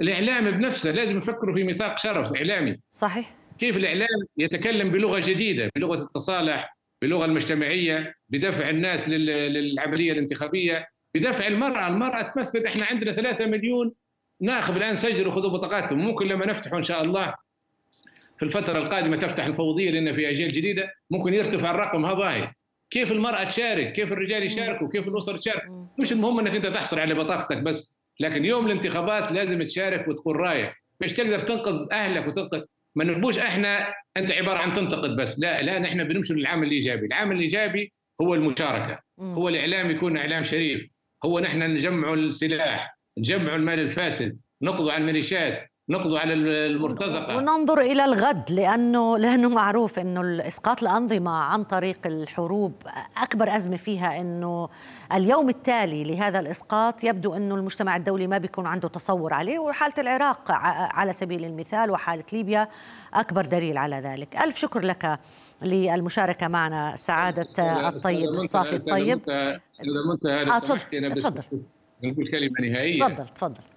الإعلام 0.00 0.50
بنفسه 0.50 0.90
لازم 0.90 1.18
يفكروا 1.18 1.54
في 1.54 1.64
ميثاق 1.64 1.98
شرف 1.98 2.32
إعلامي. 2.32 2.80
صحيح. 2.90 3.34
كيف 3.58 3.76
الإعلام 3.76 4.08
يتكلم 4.36 4.90
بلغة 4.90 5.20
جديدة 5.20 5.70
بلغة 5.76 6.02
التصالح 6.02 6.76
باللغة 7.02 7.24
المجتمعية 7.24 8.14
بدفع 8.28 8.70
الناس 8.70 9.08
للعملية 9.08 10.12
الانتخابية 10.12 10.88
بدفع 11.14 11.46
المرأة، 11.46 11.88
المرأة 11.88 12.22
تمثل 12.22 12.66
إحنا 12.66 12.86
عندنا 12.86 13.12
ثلاثة 13.12 13.46
مليون 13.46 13.92
ناخب 14.40 14.76
الآن 14.76 14.96
سجلوا 14.96 15.32
خذوا 15.32 15.50
بطاقاتهم 15.50 15.98
ممكن 15.98 16.26
لما 16.26 16.46
نفتحوا 16.46 16.78
إن 16.78 16.82
شاء 16.82 17.04
الله 17.04 17.34
في 18.38 18.44
الفترة 18.44 18.78
القادمة 18.78 19.16
تفتح 19.16 19.44
الفوضيه 19.44 19.90
لأن 19.90 20.12
في 20.12 20.30
أجيال 20.30 20.48
جديدة 20.48 20.90
ممكن 21.10 21.34
يرتفع 21.34 21.70
الرقم 21.70 22.04
هذا 22.04 22.52
كيف 22.90 23.12
المرأة 23.12 23.44
تشارك؟ 23.44 23.92
كيف 23.92 24.12
الرجال 24.12 24.42
يشاركوا 24.42 24.88
كيف 24.88 25.08
الأسر 25.08 25.36
تشارك؟ 25.36 25.62
مش 25.98 26.12
المهم 26.12 26.38
إنك 26.38 26.54
أنت 26.54 26.66
تحصل 26.66 26.98
على 26.98 27.14
بطاقتك 27.14 27.56
بس 27.62 27.96
لكن 28.20 28.44
يوم 28.44 28.66
الانتخابات 28.66 29.32
لازم 29.32 29.62
تشارك 29.62 30.08
وتكون 30.08 30.36
رايه 30.36 30.74
مش 31.00 31.12
تقدر 31.12 31.38
تنقذ 31.38 31.86
أهلك 31.92 32.26
وتنقذ 32.26 32.62
ما 32.96 33.04
نبوش 33.04 33.38
إحنا 33.38 33.94
انت 34.16 34.32
عبارة 34.32 34.58
عن 34.58 34.72
تنتقد 34.72 35.16
بس 35.16 35.40
لا 35.40 35.62
لا 35.62 35.78
نحن 35.78 36.04
بنمشي 36.04 36.34
للعمل 36.34 36.66
الإيجابي. 36.66 37.06
العمل 37.06 37.36
الإيجابي 37.36 37.92
هو 38.20 38.34
المشاركة 38.34 38.98
هو 39.20 39.48
الإعلام 39.48 39.90
يكون 39.90 40.16
إعلام 40.16 40.42
شريف 40.42 40.90
هو 41.24 41.40
نحن 41.40 41.62
نجمع 41.62 42.14
السلاح 42.14 42.98
نجمع 43.18 43.54
المال 43.54 43.78
الفاسد 43.78 44.38
نقضوا 44.62 44.92
على 44.92 45.00
الميليشيات. 45.00 45.71
نقضوا 45.88 46.18
على 46.18 46.34
المرتزقة. 46.34 47.36
وننظر 47.36 47.80
إلى 47.80 48.04
الغد 48.04 48.50
لأنه 48.50 49.18
لأنه 49.24 49.48
معروف 49.48 49.98
أنه 49.98 50.46
إسقاط 50.48 50.82
الأنظمة 50.82 51.30
عن 51.30 51.64
طريق 51.64 52.06
الحروب 52.06 52.72
أكبر 53.22 53.56
أزمة 53.56 53.76
فيها 53.76 54.20
أنه 54.20 54.68
اليوم 55.12 55.48
التالي 55.48 56.04
لهذا 56.04 56.40
الإسقاط 56.40 57.04
يبدو 57.04 57.34
أنه 57.34 57.54
المجتمع 57.54 57.96
الدولي 57.96 58.26
ما 58.26 58.38
بيكون 58.38 58.66
عنده 58.66 58.88
تصور 58.88 59.34
عليه 59.34 59.58
وحالة 59.58 59.94
العراق 59.98 60.50
على 60.94 61.12
سبيل 61.12 61.44
المثال 61.44 61.90
وحالة 61.90 62.24
ليبيا 62.32 62.68
أكبر 63.14 63.44
دليل 63.44 63.78
على 63.78 63.96
ذلك. 63.96 64.36
ألف 64.36 64.56
شكر 64.56 64.80
لك 64.80 65.20
للمشاركة 65.62 66.48
معنا 66.48 66.96
سعادة 66.96 67.88
الطيب 67.88 68.28
الصافي 68.28 68.74
الطيب. 68.74 69.20
أستاذ 69.30 69.94
منتهى 70.12 70.60
تفضل 70.60 71.20
تفضل. 71.20 71.42
نقول 72.04 72.30
كلمة 72.30 72.70
نهائية 72.70 73.04
تفضل 73.06 73.28
تفضل. 73.28 73.71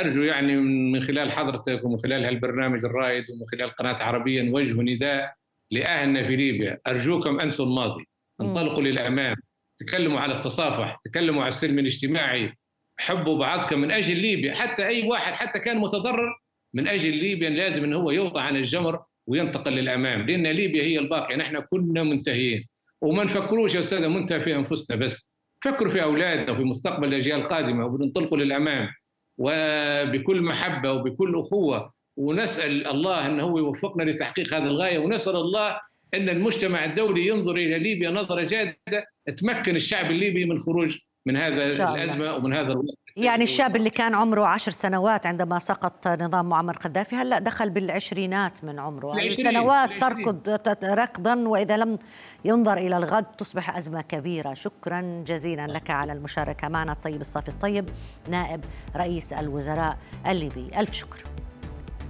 أرجو 0.00 0.22
يعني 0.22 0.56
من 0.56 1.02
خلال 1.02 1.32
حضرتك 1.32 1.84
ومن 1.84 1.98
خلال 1.98 2.24
هالبرنامج 2.24 2.84
الرائد 2.84 3.24
ومن 3.30 3.46
خلال 3.52 3.70
قناة 3.70 4.02
عربية 4.02 4.42
نوجه 4.42 4.82
نداء 4.82 5.34
لاهلنا 5.70 6.26
في 6.26 6.36
ليبيا 6.36 6.78
أرجوكم 6.86 7.40
انسوا 7.40 7.66
الماضي. 7.66 8.04
انطلقوا 8.40 8.82
للامام 8.82 9.36
تكلموا 9.78 10.20
على 10.20 10.34
التصافح. 10.34 11.00
تكلموا 11.04 11.42
على 11.42 11.48
السلم 11.48 11.78
الاجتماعي. 11.78 12.52
حبوا 12.98 13.38
بعضكم 13.38 13.78
من 13.78 13.90
أجل 13.90 14.16
ليبيا. 14.16 14.54
حتى 14.54 14.86
أي 14.86 15.08
واحد 15.08 15.32
حتى 15.32 15.58
كان 15.58 15.78
متضرر 15.78 16.40
من 16.74 16.88
أجل 16.88 17.16
ليبيا 17.16 17.50
لازم 17.50 17.84
انه 17.84 17.96
هو 17.96 18.10
يوضع 18.10 18.40
عن 18.42 18.56
الجمر 18.56 19.02
وينتقل 19.26 19.72
للأمام. 19.72 20.26
لأن 20.26 20.46
ليبيا 20.46 20.82
هي 20.82 20.98
الباقية. 20.98 21.36
نحن 21.36 21.60
كنا 21.60 22.02
منتهيين. 22.02 22.66
وما 23.00 23.24
نفكروش 23.24 23.74
يا 23.74 23.80
أستاذ 23.80 24.08
منتهى 24.08 24.40
في 24.40 24.56
أنفسنا 24.56 24.96
بس. 24.96 25.32
فكروا 25.64 25.90
في 25.90 26.02
أولادنا 26.02 26.52
وفي 26.52 26.62
مستقبل 26.62 27.08
الأجيال 27.08 27.40
القادمة 27.40 27.86
وبننطلقوا 27.86 28.38
للأمام. 28.38 28.88
وبكل 29.38 30.42
محبة 30.42 30.92
وبكل 30.92 31.38
أخوة 31.40 31.92
ونسأل 32.16 32.86
الله 32.86 33.26
انه 33.26 33.42
هو 33.42 33.58
يوفقنا 33.58 34.02
لتحقيق 34.02 34.54
هذه 34.54 34.64
الغاية 34.64 34.98
ونسأل 34.98 35.36
الله 35.36 35.80
إن 36.14 36.28
المجتمع 36.28 36.84
الدولي 36.84 37.26
ينظر 37.26 37.56
إلى 37.56 37.78
ليبيا 37.78 38.10
نظرة 38.10 38.42
جادة 38.42 39.06
تمكن 39.38 39.76
الشعب 39.76 40.10
الليبي 40.10 40.44
من 40.44 40.58
خروج 40.58 40.98
من 41.26 41.36
هذا 41.36 41.66
الأزمة 41.66 42.34
ومن 42.34 42.52
هذا 42.52 42.72
الوقت 42.72 42.96
يعني 43.16 43.44
الشاب 43.44 43.76
اللي 43.76 43.90
كان 43.90 44.14
عمره 44.14 44.46
عشر 44.46 44.72
سنوات 44.72 45.26
عندما 45.26 45.58
سقط 45.58 46.08
نظام 46.08 46.48
معمر 46.48 46.76
قذافي 46.76 47.16
هلا 47.16 47.38
دخل 47.38 47.70
بالعشرينات 47.70 48.64
من 48.64 48.78
عمره. 48.78 49.16
يعني 49.16 49.34
سنوات 49.34 49.90
تركض 50.00 50.58
ركضا 50.84 51.34
وإذا 51.34 51.76
لم 51.76 51.98
ينظر 52.44 52.76
إلى 52.76 52.96
الغد 52.96 53.24
تصبح 53.24 53.76
أزمة 53.76 54.02
كبيرة. 54.02 54.54
شكرا 54.54 55.24
جزيلا 55.26 55.66
لك 55.66 55.90
على 55.90 56.12
المشاركة 56.12 56.68
معنا 56.68 56.92
الطيب 56.92 57.20
الصافي 57.20 57.48
الطيب 57.48 57.88
نائب 58.28 58.64
رئيس 58.96 59.32
الوزراء 59.32 59.98
الليبي. 60.26 60.70
ألف 60.78 60.92
شكر. 60.92 61.24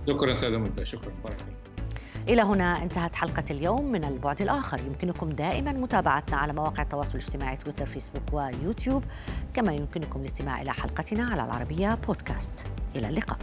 شكرا 0.09 0.33
استاذه 0.33 0.57
منتهى 0.57 0.87
شكرا. 0.87 1.13
بارك 1.25 1.56
إلى 2.29 2.43
هنا 2.43 2.83
انتهت 2.83 3.17
حلقة 3.17 3.45
اليوم 3.51 3.93
من 3.93 4.05
البعد 4.05 4.43
الآخر. 4.43 4.81
يمكنكم 4.81 5.31
دائما 5.31 5.73
متابعتنا 5.73 6.37
على 6.37 6.53
مواقع 6.53 6.83
التواصل 6.83 7.19
الاجتماعي 7.19 7.57
تويتر 7.57 7.87
فيسبوك 7.87 8.33
ويوتيوب 8.33 9.05
كما 9.55 9.73
يمكنكم 9.73 10.21
الاستماع 10.21 10.63
إلى 10.63 10.73
حلقتنا 10.73 11.25
على 11.25 11.45
العربية 11.45 11.95
بودكاست 11.95 12.67
إلى 12.97 13.09
اللقاء. 13.09 13.39